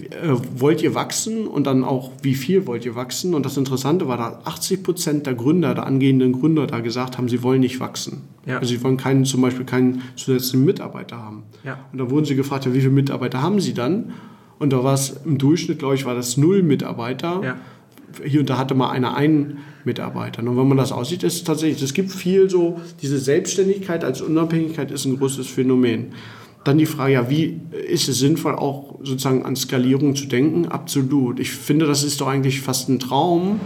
wollt 0.55 0.81
ihr 0.83 0.93
wachsen 0.93 1.47
und 1.47 1.67
dann 1.67 1.85
auch, 1.85 2.11
wie 2.21 2.35
viel 2.35 2.67
wollt 2.67 2.85
ihr 2.85 2.95
wachsen? 2.95 3.33
Und 3.33 3.45
das 3.45 3.55
Interessante 3.55 4.09
war, 4.09 4.17
dass 4.17 4.45
80 4.45 4.83
Prozent 4.83 5.25
der 5.25 5.35
Gründer, 5.35 5.73
der 5.73 5.85
angehenden 5.85 6.33
Gründer, 6.33 6.67
da 6.67 6.81
gesagt 6.81 7.17
haben, 7.17 7.29
sie 7.29 7.43
wollen 7.43 7.61
nicht 7.61 7.79
wachsen. 7.79 8.23
Ja. 8.45 8.57
Also 8.57 8.73
sie 8.73 8.83
wollen 8.83 8.97
keinen, 8.97 9.23
zum 9.23 9.41
Beispiel 9.41 9.65
keinen 9.65 10.01
zusätzlichen 10.17 10.65
Mitarbeiter 10.65 11.17
haben. 11.17 11.43
Ja. 11.63 11.79
Und 11.91 11.97
da 11.97 12.09
wurden 12.09 12.25
sie 12.25 12.35
gefragt, 12.35 12.65
ja, 12.65 12.73
wie 12.73 12.79
viele 12.79 12.91
Mitarbeiter 12.91 13.41
haben 13.41 13.61
sie 13.61 13.73
dann? 13.73 14.13
Und 14.61 14.69
da 14.71 14.83
war 14.83 14.93
es 14.93 15.15
im 15.25 15.39
Durchschnitt, 15.39 15.79
glaube 15.79 15.95
ich, 15.95 16.05
war 16.05 16.13
das 16.13 16.37
null 16.37 16.61
Mitarbeiter. 16.61 17.41
Ja. 17.43 17.57
Hier 18.23 18.41
und 18.41 18.49
da 18.51 18.59
hatte 18.59 18.75
mal 18.75 18.91
einer 18.91 19.15
einen 19.15 19.57
Mitarbeiter. 19.85 20.43
Und 20.43 20.55
wenn 20.55 20.67
man 20.67 20.77
das 20.77 20.91
aussieht, 20.91 21.23
ist 21.23 21.33
es 21.33 21.43
tatsächlich, 21.43 21.81
es 21.81 21.95
gibt 21.95 22.11
viel 22.11 22.47
so, 22.47 22.79
diese 23.01 23.17
Selbstständigkeit 23.17 24.03
als 24.03 24.21
Unabhängigkeit 24.21 24.91
ist 24.91 25.05
ein 25.05 25.17
großes 25.17 25.47
Phänomen. 25.47 26.13
Dann 26.63 26.77
die 26.77 26.85
Frage, 26.85 27.13
ja, 27.13 27.27
wie 27.27 27.59
ist 27.87 28.07
es 28.07 28.19
sinnvoll, 28.19 28.53
auch 28.53 28.99
sozusagen 29.01 29.43
an 29.45 29.55
Skalierung 29.55 30.15
zu 30.15 30.27
denken? 30.27 30.67
Absolut. 30.67 31.39
Ich 31.39 31.49
finde, 31.49 31.87
das 31.87 32.03
ist 32.03 32.21
doch 32.21 32.27
eigentlich 32.27 32.61
fast 32.61 32.87
ein 32.87 32.99
Traum, 32.99 33.61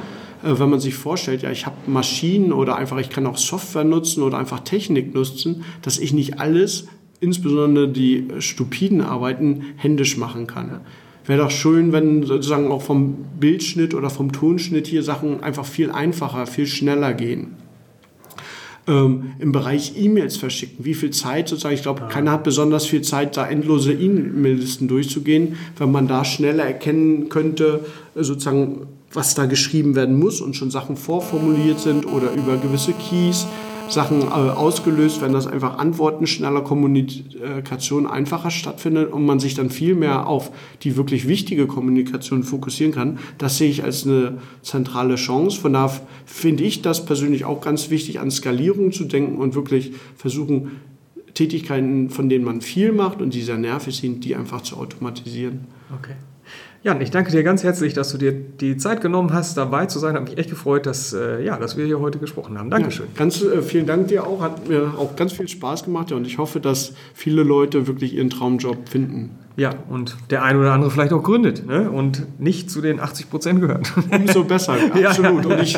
äh, 0.45 0.58
wenn 0.58 0.69
man 0.69 0.79
sich 0.79 0.95
vorstellt, 0.95 1.41
ja, 1.41 1.51
ich 1.51 1.65
habe 1.65 1.75
Maschinen 1.88 2.53
oder 2.53 2.77
einfach, 2.77 2.99
ich 2.99 3.10
kann 3.10 3.27
auch 3.27 3.38
Software 3.38 3.84
nutzen 3.84 4.23
oder 4.23 4.38
einfach 4.38 4.62
Technik 4.62 5.13
nutzen, 5.13 5.65
dass 5.81 5.97
ich 5.97 6.13
nicht 6.13 6.39
alles, 6.39 6.88
insbesondere 7.25 7.89
die 7.89 8.27
stupiden 8.39 9.01
Arbeiten, 9.01 9.65
händisch 9.75 10.17
machen 10.17 10.47
kann. 10.47 10.81
Wäre 11.25 11.41
doch 11.41 11.51
schön, 11.51 11.91
wenn 11.91 12.23
sozusagen 12.23 12.71
auch 12.71 12.81
vom 12.81 13.25
Bildschnitt 13.39 13.93
oder 13.93 14.09
vom 14.09 14.31
Tonschnitt 14.31 14.88
hier 14.88 15.03
Sachen 15.03 15.41
einfach 15.43 15.65
viel 15.65 15.91
einfacher, 15.91 16.45
viel 16.45 16.67
schneller 16.67 17.13
gehen 17.13 17.55
ähm, 18.88 19.33
im 19.39 19.51
Bereich 19.51 19.93
E-Mails 19.97 20.38
verschicken. 20.38 20.85
Wie 20.85 20.93
viel 20.93 21.11
Zeit 21.11 21.49
sozusagen, 21.49 21.75
ich 21.75 21.81
glaube, 21.81 22.03
keiner 22.09 22.31
hat 22.31 22.43
besonders 22.43 22.85
viel 22.85 23.01
Zeit, 23.01 23.38
da 23.38 23.47
endlose 23.47 23.93
E-Mail-Listen 23.93 24.88
durchzugehen, 24.88 25.57
wenn 25.77 25.91
man 25.91 26.07
da 26.07 26.25
schneller 26.25 26.63
erkennen 26.63 27.29
könnte, 27.29 27.81
sozusagen, 28.15 28.88
was 29.11 29.33
da 29.33 29.45
geschrieben 29.45 29.95
werden 29.95 30.19
muss 30.19 30.41
und 30.41 30.55
schon 30.55 30.71
Sachen 30.71 30.97
vorformuliert 30.97 31.79
sind 31.79 32.05
oder 32.05 32.33
über 32.33 32.57
gewisse 32.57 32.93
Keys 32.93 33.47
Sachen 33.89 34.21
äh, 34.23 34.25
ausgelöst 34.25 35.21
werden, 35.21 35.33
dass 35.33 35.47
einfach 35.47 35.77
Antworten 35.77 36.27
schneller 36.27 36.61
Kommunikation 36.61 38.07
einfacher 38.07 38.51
stattfindet 38.51 39.11
und 39.11 39.25
man 39.25 39.39
sich 39.39 39.53
dann 39.53 39.69
viel 39.69 39.95
mehr 39.95 40.27
auf 40.27 40.51
die 40.83 40.95
wirklich 40.95 41.27
wichtige 41.27 41.67
Kommunikation 41.67 42.43
fokussieren 42.43 42.93
kann. 42.93 43.19
Das 43.37 43.57
sehe 43.57 43.69
ich 43.69 43.83
als 43.83 44.05
eine 44.05 44.39
zentrale 44.61 45.15
Chance. 45.15 45.59
Von 45.59 45.73
daher 45.73 46.01
finde 46.25 46.63
ich 46.63 46.81
das 46.81 47.05
persönlich 47.05 47.45
auch 47.45 47.61
ganz 47.61 47.89
wichtig, 47.89 48.19
an 48.19 48.31
Skalierung 48.31 48.91
zu 48.91 49.05
denken 49.05 49.37
und 49.37 49.55
wirklich 49.55 49.93
versuchen, 50.17 50.71
Tätigkeiten, 51.33 52.09
von 52.09 52.29
denen 52.29 52.45
man 52.45 52.61
viel 52.61 52.91
macht 52.91 53.21
und 53.21 53.33
die 53.33 53.41
sehr 53.41 53.57
nervig 53.57 53.97
sind, 53.97 54.23
die 54.23 54.35
einfach 54.35 54.61
zu 54.61 54.77
automatisieren. 54.77 55.65
Okay. 55.99 56.15
Jan, 56.85 57.01
ich 57.01 57.09
danke 57.09 57.31
dir 57.31 57.41
ganz 57.41 57.63
herzlich, 57.63 57.95
dass 57.95 58.11
du 58.11 58.19
dir 58.19 58.31
die 58.31 58.77
Zeit 58.77 59.01
genommen 59.01 59.33
hast, 59.33 59.57
dabei 59.57 59.87
zu 59.87 59.97
sein. 59.97 60.13
Hat 60.13 60.29
mich 60.29 60.37
echt 60.37 60.51
gefreut, 60.51 60.85
dass, 60.85 61.13
äh, 61.13 61.43
ja, 61.43 61.57
dass 61.57 61.77
wir 61.77 61.85
hier 61.87 61.99
heute 61.99 62.19
gesprochen 62.19 62.59
haben. 62.59 62.69
Dankeschön. 62.69 63.07
Ja, 63.11 63.17
ganz 63.17 63.41
äh, 63.41 63.63
vielen 63.63 63.87
Dank 63.87 64.09
dir 64.09 64.27
auch. 64.27 64.39
Hat 64.39 64.67
mir 64.67 64.93
auch 64.95 65.15
ganz 65.15 65.33
viel 65.33 65.47
Spaß 65.47 65.85
gemacht 65.85 66.11
und 66.11 66.27
ich 66.27 66.37
hoffe, 66.37 66.59
dass 66.59 66.93
viele 67.15 67.41
Leute 67.41 67.87
wirklich 67.87 68.13
ihren 68.13 68.29
Traumjob 68.29 68.87
finden. 68.87 69.31
Ja, 69.57 69.73
und 69.89 70.17
der 70.31 70.43
ein 70.43 70.57
oder 70.57 70.73
andere 70.73 70.91
vielleicht 70.91 71.13
auch 71.13 71.23
gründet 71.23 71.65
ne? 71.65 71.89
und 71.89 72.39
nicht 72.39 72.69
zu 72.69 72.81
den 72.81 72.99
80 72.99 73.29
Prozent 73.29 73.61
gehört. 73.61 73.89
Umso 74.11 74.43
besser, 74.43 74.73
absolut. 75.05 75.45
Ja. 75.45 75.55
Und 75.55 75.63
ich 75.63 75.77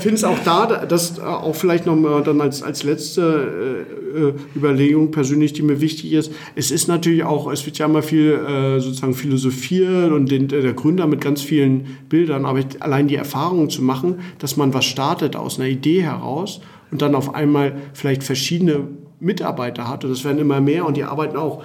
finde 0.00 0.14
es 0.14 0.24
auch 0.24 0.38
da, 0.44 0.66
dass 0.84 1.20
auch 1.20 1.54
vielleicht 1.54 1.86
nochmal 1.86 2.24
dann 2.24 2.40
als, 2.40 2.62
als 2.62 2.82
letzte 2.82 3.86
äh, 4.16 4.58
Überlegung 4.58 5.12
persönlich, 5.12 5.52
die 5.52 5.62
mir 5.62 5.80
wichtig 5.80 6.12
ist, 6.12 6.32
es 6.56 6.72
ist 6.72 6.88
natürlich 6.88 7.22
auch, 7.22 7.50
es 7.52 7.64
wird 7.66 7.78
ja 7.78 7.86
immer 7.86 8.02
viel 8.02 8.32
äh, 8.32 8.80
sozusagen 8.80 9.14
philosophiert 9.14 10.10
und 10.10 10.30
den, 10.30 10.48
der 10.48 10.72
Gründer 10.72 11.06
mit 11.06 11.20
ganz 11.20 11.40
vielen 11.40 11.98
Bildern, 12.08 12.44
aber 12.44 12.60
allein 12.80 13.06
die 13.06 13.16
Erfahrung 13.16 13.70
zu 13.70 13.82
machen, 13.82 14.20
dass 14.40 14.56
man 14.56 14.74
was 14.74 14.86
startet 14.86 15.36
aus 15.36 15.60
einer 15.60 15.68
Idee 15.68 16.02
heraus 16.02 16.60
und 16.90 17.00
dann 17.00 17.14
auf 17.14 17.34
einmal 17.36 17.76
vielleicht 17.92 18.24
verschiedene 18.24 18.88
Mitarbeiter 19.20 19.88
hat 19.88 20.04
und 20.04 20.10
das 20.10 20.24
werden 20.24 20.38
immer 20.38 20.60
mehr 20.60 20.84
und 20.84 20.96
die 20.96 21.04
arbeiten 21.04 21.36
auch 21.36 21.62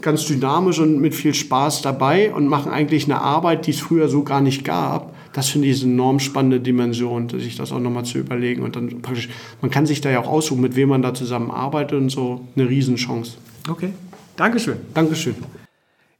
ganz 0.00 0.26
dynamisch 0.26 0.78
und 0.78 1.00
mit 1.00 1.14
viel 1.14 1.34
Spaß 1.34 1.82
dabei 1.82 2.32
und 2.32 2.46
machen 2.48 2.72
eigentlich 2.72 3.04
eine 3.04 3.20
Arbeit, 3.20 3.66
die 3.66 3.70
es 3.70 3.80
früher 3.80 4.08
so 4.08 4.22
gar 4.22 4.40
nicht 4.40 4.64
gab. 4.64 5.14
Das 5.32 5.48
finde 5.48 5.68
ich 5.68 5.82
eine 5.82 5.92
enorm 5.92 6.20
spannende 6.20 6.60
Dimension, 6.60 7.28
sich 7.28 7.56
das 7.56 7.72
auch 7.72 7.80
nochmal 7.80 8.04
zu 8.04 8.18
überlegen. 8.18 8.62
Und 8.62 8.76
dann 8.76 9.02
praktisch, 9.02 9.28
man 9.60 9.70
kann 9.70 9.86
sich 9.86 10.00
da 10.00 10.10
ja 10.10 10.20
auch 10.20 10.28
aussuchen, 10.28 10.60
mit 10.60 10.76
wem 10.76 10.90
man 10.90 11.02
da 11.02 11.12
zusammenarbeitet 11.12 11.98
und 11.98 12.10
so 12.10 12.46
eine 12.56 12.68
Riesenchance. 12.68 13.32
Okay. 13.68 13.92
Dankeschön. 14.36 14.76
Dankeschön. 14.94 15.36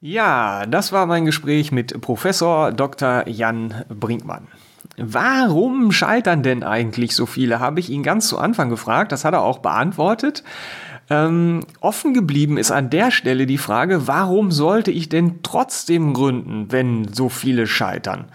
Ja, 0.01 0.67
das 0.67 0.93
war 0.93 1.07
mein 1.07 1.25
Gespräch 1.25 1.73
mit 1.73 2.01
Professor 2.01 2.73
Dr. 2.73 3.27
Jan 3.29 3.85
Brinkmann. 3.89 4.49
Warum 4.97 5.91
scheitern 5.93 6.43
denn 6.43 6.63
eigentlich 6.63 7.17
so 7.17 7.27
viele, 7.27 7.59
habe 7.59 7.81
ich 7.81 7.91
ihn 7.91 8.03
ganz 8.03 8.29
zu 8.29 8.39
Anfang 8.39 8.69
gefragt. 8.69 9.13
Das 9.13 9.25
hat 9.25 9.35
er 9.35 9.43
auch 9.43 9.59
beantwortet. 9.59 10.45
Ähm, 11.11 11.61
offen 11.81 12.15
geblieben 12.15 12.57
ist 12.57 12.71
an 12.71 12.91
der 12.91 13.11
Stelle 13.11 13.47
die 13.47 13.59
Frage, 13.59 14.07
warum 14.07 14.51
sollte 14.51 14.91
ich 14.91 15.09
denn 15.09 15.41
trotzdem 15.43 16.15
gründen, 16.15 16.67
wenn 16.71 17.13
so 17.13 17.29
viele 17.29 17.67
scheitern? 17.67 18.27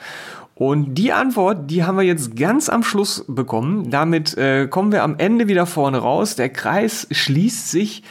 Und 0.59 0.95
die 0.95 1.13
Antwort, 1.13 1.71
die 1.71 1.85
haben 1.85 1.97
wir 1.97 2.03
jetzt 2.03 2.35
ganz 2.35 2.67
am 2.67 2.83
Schluss 2.83 3.23
bekommen. 3.29 3.89
Damit 3.89 4.37
äh, 4.37 4.67
kommen 4.67 4.91
wir 4.91 5.03
am 5.03 5.17
Ende 5.17 5.47
wieder 5.47 5.65
vorne 5.65 5.99
raus. 5.99 6.35
Der 6.35 6.49
Kreis 6.49 7.07
schließt 7.09 7.71
sich. 7.71 8.03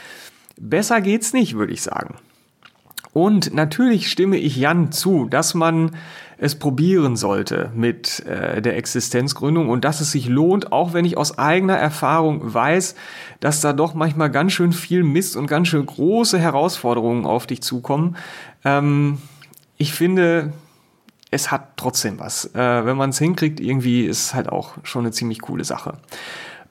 Besser 0.59 0.99
geht's 0.99 1.31
nicht, 1.31 1.55
würde 1.55 1.73
ich 1.73 1.83
sagen. 1.83 2.15
Und 3.13 3.53
natürlich 3.53 4.09
stimme 4.09 4.37
ich 4.37 4.57
Jan 4.57 4.91
zu, 4.91 5.25
dass 5.25 5.53
man 5.53 5.91
es 6.41 6.55
probieren 6.55 7.17
sollte 7.17 7.69
mit 7.75 8.25
äh, 8.25 8.61
der 8.61 8.77
Existenzgründung 8.77 9.69
und 9.69 9.83
dass 9.83 9.99
es 9.99 10.11
sich 10.11 10.27
lohnt, 10.27 10.71
auch 10.71 10.93
wenn 10.93 11.03
ich 11.03 11.17
aus 11.17 11.37
eigener 11.37 11.75
Erfahrung 11.75 12.53
weiß, 12.53 12.95
dass 13.41 13.59
da 13.59 13.73
doch 13.73 13.93
manchmal 13.93 14.31
ganz 14.31 14.53
schön 14.53 14.71
viel 14.71 15.03
Mist 15.03 15.35
und 15.35 15.47
ganz 15.47 15.67
schön 15.67 15.85
große 15.85 16.39
Herausforderungen 16.39 17.25
auf 17.25 17.45
dich 17.45 17.61
zukommen. 17.61 18.15
Ähm, 18.63 19.17
ich 19.77 19.93
finde, 19.93 20.53
es 21.29 21.51
hat 21.51 21.75
trotzdem 21.75 22.19
was. 22.19 22.45
Äh, 22.55 22.85
wenn 22.85 22.95
man 22.95 23.09
es 23.09 23.19
hinkriegt, 23.19 23.59
irgendwie 23.59 24.05
ist 24.05 24.33
halt 24.33 24.49
auch 24.49 24.75
schon 24.83 25.03
eine 25.03 25.11
ziemlich 25.11 25.41
coole 25.41 25.65
Sache. 25.65 25.97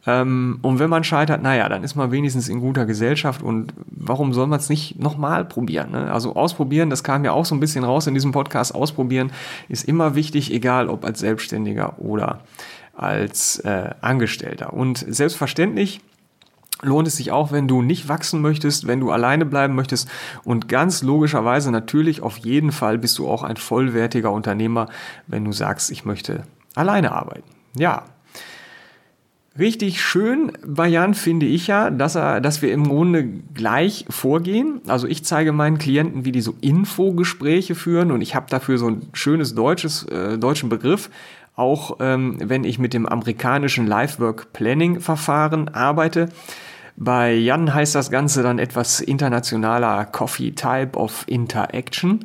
Ähm, 0.06 0.58
und 0.62 0.78
wenn 0.78 0.90
man 0.90 1.04
scheitert, 1.04 1.42
naja, 1.42 1.68
dann 1.68 1.84
ist 1.84 1.94
man 1.94 2.11
wenigstens 2.11 2.48
in 2.48 2.61
guter 2.61 2.87
Gesellschaft 2.87 3.42
und 3.42 3.72
warum 3.87 4.32
soll 4.32 4.46
man 4.46 4.58
es 4.58 4.68
nicht 4.68 4.98
nochmal 4.98 5.44
probieren? 5.44 5.90
Ne? 5.90 6.12
Also 6.12 6.34
ausprobieren, 6.37 6.90
das 6.90 7.02
kam 7.02 7.24
ja 7.24 7.32
auch 7.32 7.44
so 7.44 7.54
ein 7.54 7.61
bisschen 7.61 7.84
raus 7.84 8.06
in 8.06 8.14
diesem 8.14 8.32
Podcast, 8.32 8.74
ausprobieren 8.74 9.32
ist 9.68 9.87
immer 9.87 10.14
wichtig, 10.14 10.52
egal 10.52 10.88
ob 10.88 11.04
als 11.04 11.18
Selbstständiger 11.20 11.98
oder 11.98 12.40
als 12.94 13.58
äh, 13.61 13.90
Angestellter. 14.00 14.72
Und 14.72 15.04
selbstverständlich 15.08 16.00
lohnt 16.82 17.08
es 17.08 17.16
sich 17.16 17.32
auch, 17.32 17.50
wenn 17.52 17.68
du 17.68 17.82
nicht 17.82 18.08
wachsen 18.08 18.40
möchtest, 18.40 18.87
wenn 18.87 19.00
du 19.00 19.11
alleine 19.11 19.44
bleiben 19.44 19.74
möchtest 19.74 20.08
und 20.44 20.68
ganz 20.68 21.02
logischerweise 21.02 21.70
natürlich 21.70 22.22
auf 22.22 22.38
jeden 22.38 22.72
Fall 22.72 22.98
bist 22.98 23.18
du 23.18 23.28
auch 23.28 23.42
ein 23.42 23.56
vollwertiger 23.56 24.30
Unternehmer, 24.30 24.88
wenn 25.26 25.44
du 25.44 25.52
sagst, 25.52 25.90
ich 25.90 26.04
möchte 26.04 26.44
alleine 26.74 27.12
arbeiten. 27.12 27.48
Ja. 27.76 28.04
Richtig 29.58 30.00
schön 30.00 30.52
bei 30.64 30.86
Jan 30.86 31.14
finde 31.14 31.46
ich 31.46 31.66
ja, 31.66 31.90
dass 31.90 32.14
er, 32.14 32.40
dass 32.40 32.62
wir 32.62 32.72
im 32.72 32.86
Grunde 32.86 33.24
gleich 33.54 34.04
vorgehen. 34.08 34.80
Also 34.86 35.08
ich 35.08 35.24
zeige 35.24 35.50
meinen 35.50 35.78
Klienten, 35.78 36.24
wie 36.24 36.30
die 36.30 36.42
so 36.42 36.54
Infogespräche 36.60 37.74
führen 37.74 38.12
und 38.12 38.20
ich 38.20 38.36
habe 38.36 38.46
dafür 38.48 38.78
so 38.78 38.88
ein 38.88 39.08
schönes 39.14 39.56
deutsches, 39.56 40.04
äh, 40.04 40.38
deutschen 40.38 40.68
Begriff. 40.68 41.10
Auch 41.56 41.96
ähm, 41.98 42.36
wenn 42.40 42.62
ich 42.62 42.78
mit 42.78 42.94
dem 42.94 43.04
amerikanischen 43.04 43.88
Life-Work 43.88 44.52
Planning 44.52 45.00
Verfahren 45.00 45.68
arbeite. 45.68 46.28
Bei 46.96 47.34
Jan 47.34 47.74
heißt 47.74 47.96
das 47.96 48.12
Ganze 48.12 48.44
dann 48.44 48.60
etwas 48.60 49.00
internationaler 49.00 50.04
Coffee 50.04 50.52
Type 50.52 50.96
of 50.96 51.24
Interaction, 51.26 52.24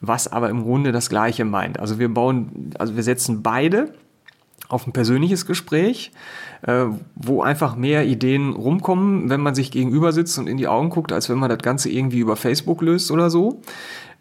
was 0.00 0.32
aber 0.32 0.48
im 0.48 0.62
Grunde 0.62 0.92
das 0.92 1.10
Gleiche 1.10 1.44
meint. 1.44 1.78
Also 1.78 1.98
wir 1.98 2.08
bauen, 2.08 2.70
also 2.78 2.96
wir 2.96 3.02
setzen 3.02 3.42
beide 3.42 3.92
auf 4.68 4.86
ein 4.86 4.92
persönliches 4.92 5.46
Gespräch, 5.46 6.12
äh, 6.62 6.86
wo 7.14 7.42
einfach 7.42 7.76
mehr 7.76 8.06
Ideen 8.06 8.52
rumkommen, 8.52 9.30
wenn 9.30 9.40
man 9.40 9.54
sich 9.54 9.70
gegenüber 9.70 10.12
sitzt 10.12 10.38
und 10.38 10.48
in 10.48 10.56
die 10.56 10.68
Augen 10.68 10.90
guckt, 10.90 11.12
als 11.12 11.28
wenn 11.28 11.38
man 11.38 11.50
das 11.50 11.58
Ganze 11.58 11.90
irgendwie 11.90 12.18
über 12.18 12.36
Facebook 12.36 12.82
löst 12.82 13.10
oder 13.10 13.30
so. 13.30 13.60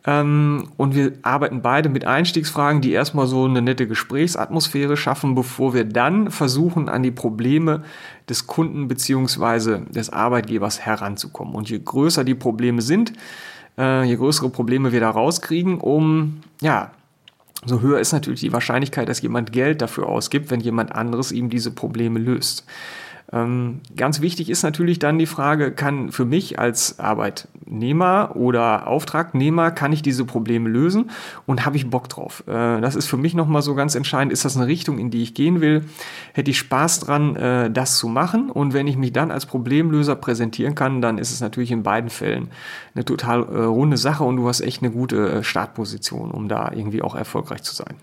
Ähm, 0.05 0.69
und 0.75 0.95
wir 0.95 1.13
arbeiten 1.21 1.61
beide 1.61 1.87
mit 1.87 2.05
Einstiegsfragen, 2.05 2.81
die 2.81 2.91
erstmal 2.91 3.25
so 3.27 3.45
eine 3.45 3.61
nette 3.61 3.87
Gesprächsatmosphäre 3.87 4.97
schaffen, 4.97 5.33
bevor 5.33 5.73
wir 5.73 5.85
dann 5.85 6.29
versuchen, 6.29 6.89
an 6.89 7.03
die 7.03 7.11
Probleme 7.11 7.83
des 8.27 8.45
Kunden 8.47 8.87
beziehungsweise 8.87 9.85
des 9.89 10.09
Arbeitgebers 10.09 10.81
heranzukommen. 10.81 11.55
Und 11.55 11.69
je 11.69 11.79
größer 11.79 12.25
die 12.25 12.35
Probleme 12.35 12.81
sind, 12.81 13.13
äh, 13.77 14.03
je 14.03 14.17
größere 14.17 14.49
Probleme 14.49 14.91
wir 14.91 14.99
da 14.99 15.09
rauskriegen, 15.09 15.79
um 15.79 16.41
ja, 16.61 16.91
so 17.65 17.81
höher 17.81 17.99
ist 17.99 18.11
natürlich 18.11 18.41
die 18.41 18.53
Wahrscheinlichkeit, 18.53 19.09
dass 19.09 19.21
jemand 19.21 19.51
Geld 19.51 19.81
dafür 19.81 20.07
ausgibt, 20.07 20.51
wenn 20.51 20.59
jemand 20.59 20.93
anderes 20.93 21.31
ihm 21.31 21.49
diese 21.49 21.71
Probleme 21.71 22.19
löst. 22.19 22.65
Ähm, 23.33 23.81
ganz 23.95 24.21
wichtig 24.21 24.49
ist 24.49 24.61
natürlich 24.61 24.99
dann 24.99 25.17
die 25.17 25.25
Frage, 25.25 25.71
kann 25.71 26.11
für 26.11 26.23
mich 26.23 26.59
als 26.59 26.99
Arbeitnehmer 26.99 28.35
oder 28.35 28.87
Auftragnehmer, 28.87 29.71
kann 29.71 29.91
ich 29.91 30.03
diese 30.03 30.23
Probleme 30.23 30.69
lösen 30.69 31.09
und 31.47 31.65
habe 31.65 31.75
ich 31.75 31.89
Bock 31.89 32.09
drauf? 32.09 32.43
Äh, 32.47 32.79
das 32.79 32.95
ist 32.95 33.07
für 33.07 33.17
mich 33.17 33.33
nochmal 33.33 33.63
so 33.63 33.73
ganz 33.73 33.95
entscheidend. 33.95 34.31
Ist 34.31 34.45
das 34.45 34.55
eine 34.55 34.67
Richtung, 34.67 34.99
in 34.99 35.09
die 35.09 35.23
ich 35.23 35.33
gehen 35.33 35.61
will? 35.61 35.85
Hätte 36.33 36.51
ich 36.51 36.59
Spaß 36.59 36.99
dran, 36.99 37.35
äh, 37.35 37.71
das 37.71 37.97
zu 37.97 38.07
machen? 38.07 38.51
Und 38.51 38.73
wenn 38.73 38.87
ich 38.87 38.97
mich 38.97 39.13
dann 39.13 39.31
als 39.31 39.47
Problemlöser 39.47 40.15
präsentieren 40.15 40.75
kann, 40.75 41.01
dann 41.01 41.17
ist 41.17 41.31
es 41.31 41.41
natürlich 41.41 41.71
in 41.71 41.81
beiden 41.81 42.11
Fällen 42.11 42.49
eine 42.93 43.03
total 43.03 43.43
äh, 43.43 43.63
runde 43.63 43.97
Sache 43.97 44.23
und 44.23 44.37
du 44.37 44.47
hast 44.47 44.61
echt 44.61 44.83
eine 44.83 44.91
gute 44.91 45.43
Startposition, 45.43 46.29
um 46.29 46.47
da 46.47 46.71
irgendwie 46.71 47.01
auch 47.01 47.15
erfolgreich 47.15 47.63
zu 47.63 47.73
sein. 47.73 47.95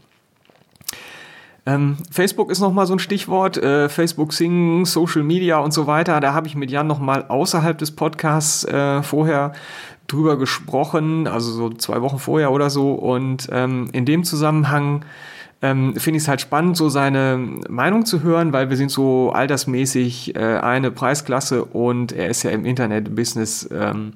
Ähm, 1.66 1.96
Facebook 2.11 2.51
ist 2.51 2.61
nochmal 2.61 2.87
so 2.87 2.94
ein 2.94 2.99
Stichwort. 2.99 3.57
Äh, 3.57 3.88
Facebook 3.88 4.33
Sing, 4.33 4.85
Social 4.87 5.23
Media 5.23 5.59
und 5.59 5.73
so 5.73 5.87
weiter. 5.87 6.20
Da 6.20 6.33
habe 6.33 6.46
ich 6.46 6.55
mit 6.55 6.70
Jan 6.70 6.87
nochmal 6.87 7.27
außerhalb 7.29 7.77
des 7.77 7.90
Podcasts 7.90 8.64
äh, 8.64 9.03
vorher 9.03 9.53
drüber 10.07 10.37
gesprochen, 10.37 11.27
also 11.29 11.53
so 11.53 11.70
zwei 11.70 12.03
Wochen 12.03 12.18
vorher 12.18 12.51
oder 12.51 12.70
so. 12.70 12.92
Und 12.92 13.49
ähm, 13.53 13.88
in 13.92 14.05
dem 14.05 14.25
Zusammenhang 14.25 15.05
ähm, 15.62 15.94
finde 15.96 16.16
ich 16.16 16.25
es 16.25 16.29
halt 16.29 16.40
spannend, 16.40 16.77
so 16.77 16.88
seine 16.88 17.38
Meinung 17.68 18.07
zu 18.07 18.23
hören, 18.23 18.53
weil 18.53 18.70
wir 18.70 18.77
sind 18.77 18.90
so 18.90 19.31
altersmäßig 19.31 20.35
äh, 20.35 20.38
eine 20.38 20.90
Preisklasse 20.90 21.64
und 21.64 22.12
er 22.12 22.29
ist 22.29 22.42
ja 22.42 22.51
im 22.51 22.64
Internet-Business 22.64 23.68
ähm, 23.70 24.12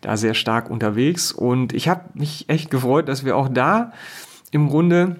da 0.00 0.16
sehr 0.16 0.34
stark 0.34 0.70
unterwegs. 0.70 1.32
Und 1.32 1.72
ich 1.74 1.88
habe 1.88 2.02
mich 2.14 2.48
echt 2.48 2.70
gefreut, 2.70 3.08
dass 3.08 3.24
wir 3.24 3.36
auch 3.36 3.48
da 3.48 3.92
im 4.50 4.68
Grunde 4.68 5.16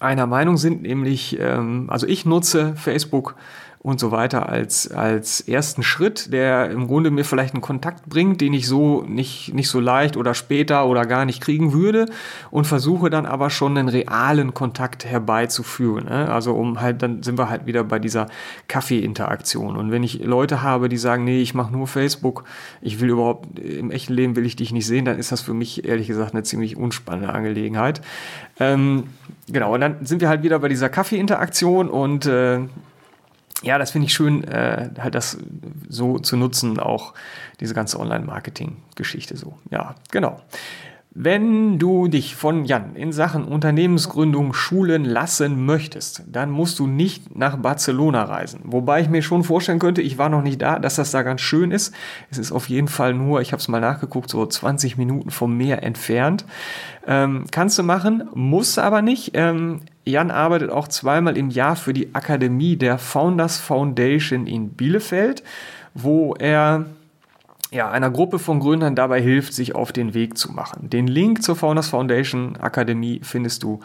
einer 0.00 0.26
Meinung 0.26 0.56
sind, 0.56 0.82
nämlich, 0.82 1.38
ähm, 1.38 1.86
also 1.88 2.06
ich 2.06 2.24
nutze 2.24 2.74
Facebook 2.74 3.36
und 3.82 3.98
so 3.98 4.10
weiter 4.10 4.46
als, 4.50 4.90
als 4.90 5.40
ersten 5.40 5.82
Schritt, 5.82 6.34
der 6.34 6.70
im 6.70 6.86
Grunde 6.86 7.10
mir 7.10 7.24
vielleicht 7.24 7.54
einen 7.54 7.62
Kontakt 7.62 8.10
bringt, 8.10 8.42
den 8.42 8.52
ich 8.52 8.66
so 8.66 9.04
nicht, 9.08 9.54
nicht 9.54 9.70
so 9.70 9.80
leicht 9.80 10.18
oder 10.18 10.34
später 10.34 10.84
oder 10.84 11.06
gar 11.06 11.24
nicht 11.24 11.40
kriegen 11.40 11.72
würde 11.72 12.04
und 12.50 12.66
versuche 12.66 13.08
dann 13.08 13.24
aber 13.24 13.48
schon 13.48 13.78
einen 13.78 13.88
realen 13.88 14.52
Kontakt 14.52 15.06
herbeizuführen. 15.06 16.04
Ne? 16.04 16.30
Also 16.30 16.52
um 16.52 16.82
halt, 16.82 17.00
dann 17.00 17.22
sind 17.22 17.38
wir 17.38 17.48
halt 17.48 17.64
wieder 17.64 17.82
bei 17.82 17.98
dieser 17.98 18.26
Kaffee-Interaktion. 18.68 19.76
Und 19.78 19.90
wenn 19.90 20.02
ich 20.02 20.22
Leute 20.22 20.60
habe, 20.60 20.90
die 20.90 20.98
sagen, 20.98 21.24
nee, 21.24 21.40
ich 21.40 21.54
mache 21.54 21.72
nur 21.72 21.86
Facebook, 21.86 22.44
ich 22.82 23.00
will 23.00 23.08
überhaupt, 23.08 23.58
im 23.58 23.90
echten 23.90 24.12
Leben 24.12 24.36
will 24.36 24.44
ich 24.44 24.56
dich 24.56 24.72
nicht 24.72 24.86
sehen, 24.86 25.06
dann 25.06 25.18
ist 25.18 25.32
das 25.32 25.40
für 25.40 25.54
mich 25.54 25.86
ehrlich 25.86 26.06
gesagt 26.06 26.34
eine 26.34 26.42
ziemlich 26.42 26.76
unspannende 26.76 27.32
Angelegenheit. 27.32 28.02
Ähm, 28.58 29.04
genau, 29.48 29.72
und 29.72 29.80
dann 29.80 30.04
sind 30.04 30.20
wir 30.20 30.28
halt 30.28 30.42
wieder 30.42 30.58
bei 30.58 30.68
dieser 30.68 30.90
Kaffee-Interaktion 30.90 31.88
und 31.88 32.26
äh, 32.26 32.60
ja, 33.62 33.78
das 33.78 33.90
finde 33.90 34.06
ich 34.06 34.14
schön, 34.14 34.44
äh, 34.44 34.90
halt 34.98 35.14
das 35.14 35.38
so 35.88 36.18
zu 36.18 36.36
nutzen, 36.36 36.78
auch 36.78 37.14
diese 37.60 37.74
ganze 37.74 38.00
Online-Marketing-Geschichte 38.00 39.36
so. 39.36 39.58
Ja, 39.70 39.94
genau. 40.10 40.40
Wenn 41.12 41.80
du 41.80 42.06
dich 42.06 42.36
von 42.36 42.64
Jan 42.64 42.94
in 42.94 43.10
Sachen 43.10 43.42
Unternehmensgründung 43.42 44.52
schulen 44.52 45.04
lassen 45.04 45.66
möchtest, 45.66 46.22
dann 46.30 46.52
musst 46.52 46.78
du 46.78 46.86
nicht 46.86 47.36
nach 47.36 47.56
Barcelona 47.56 48.22
reisen. 48.22 48.60
Wobei 48.62 49.00
ich 49.00 49.08
mir 49.08 49.20
schon 49.20 49.42
vorstellen 49.42 49.80
könnte, 49.80 50.02
ich 50.02 50.18
war 50.18 50.28
noch 50.28 50.42
nicht 50.42 50.62
da, 50.62 50.78
dass 50.78 50.94
das 50.94 51.10
da 51.10 51.22
ganz 51.22 51.40
schön 51.40 51.72
ist. 51.72 51.92
Es 52.30 52.38
ist 52.38 52.52
auf 52.52 52.68
jeden 52.68 52.86
Fall 52.86 53.12
nur, 53.12 53.40
ich 53.40 53.50
habe 53.50 53.60
es 53.60 53.66
mal 53.66 53.80
nachgeguckt, 53.80 54.30
so 54.30 54.46
20 54.46 54.98
Minuten 54.98 55.30
vom 55.30 55.56
Meer 55.56 55.82
entfernt. 55.82 56.44
Ähm, 57.08 57.44
kannst 57.50 57.76
du 57.76 57.82
machen, 57.82 58.28
muss 58.32 58.78
aber 58.78 59.02
nicht. 59.02 59.32
Ähm, 59.34 59.80
Jan 60.04 60.30
arbeitet 60.30 60.70
auch 60.70 60.86
zweimal 60.86 61.36
im 61.36 61.50
Jahr 61.50 61.74
für 61.74 61.92
die 61.92 62.14
Akademie 62.14 62.76
der 62.76 62.98
Founders 62.98 63.58
Foundation 63.58 64.46
in 64.46 64.70
Bielefeld, 64.70 65.42
wo 65.92 66.34
er 66.34 66.86
ja, 67.72 67.88
einer 67.90 68.10
Gruppe 68.10 68.38
von 68.38 68.58
Gründern 68.58 68.96
dabei 68.96 69.20
hilft, 69.20 69.54
sich 69.54 69.74
auf 69.74 69.92
den 69.92 70.12
Weg 70.12 70.36
zu 70.36 70.50
machen. 70.52 70.90
Den 70.90 71.06
Link 71.06 71.42
zur 71.42 71.54
Founders 71.54 71.88
Foundation 71.88 72.56
Akademie 72.56 73.20
findest 73.22 73.62
du 73.62 73.80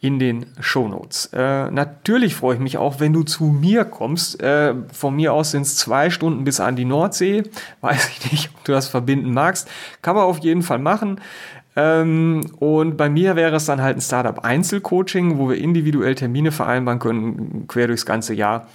in 0.00 0.18
den 0.18 0.46
Show 0.60 0.88
Notes. 0.88 1.30
Äh, 1.32 1.70
natürlich 1.70 2.34
freue 2.34 2.54
ich 2.54 2.60
mich 2.60 2.78
auch, 2.78 3.00
wenn 3.00 3.12
du 3.12 3.24
zu 3.24 3.44
mir 3.44 3.84
kommst. 3.84 4.40
Äh, 4.40 4.74
von 4.92 5.14
mir 5.14 5.32
aus 5.32 5.52
sind 5.52 5.62
es 5.62 5.76
zwei 5.76 6.10
Stunden 6.10 6.44
bis 6.44 6.60
an 6.60 6.76
die 6.76 6.84
Nordsee. 6.84 7.42
Weiß 7.80 8.08
ich 8.10 8.32
nicht, 8.32 8.50
ob 8.54 8.64
du 8.64 8.72
das 8.72 8.88
verbinden 8.88 9.32
magst. 9.32 9.68
Kann 10.02 10.14
man 10.14 10.24
auf 10.24 10.38
jeden 10.38 10.62
Fall 10.62 10.78
machen. 10.78 11.20
Ähm, 11.78 12.40
und 12.58 12.96
bei 12.96 13.08
mir 13.08 13.36
wäre 13.36 13.54
es 13.54 13.66
dann 13.66 13.80
halt 13.80 13.96
ein 13.96 14.00
Startup 14.00 14.44
Einzelcoaching, 14.44 15.38
wo 15.38 15.48
wir 15.48 15.58
individuell 15.58 16.16
Termine 16.16 16.50
vereinbaren 16.50 16.98
können, 16.98 17.66
quer 17.68 17.86
durchs 17.86 18.04
ganze 18.04 18.34
Jahr. 18.34 18.66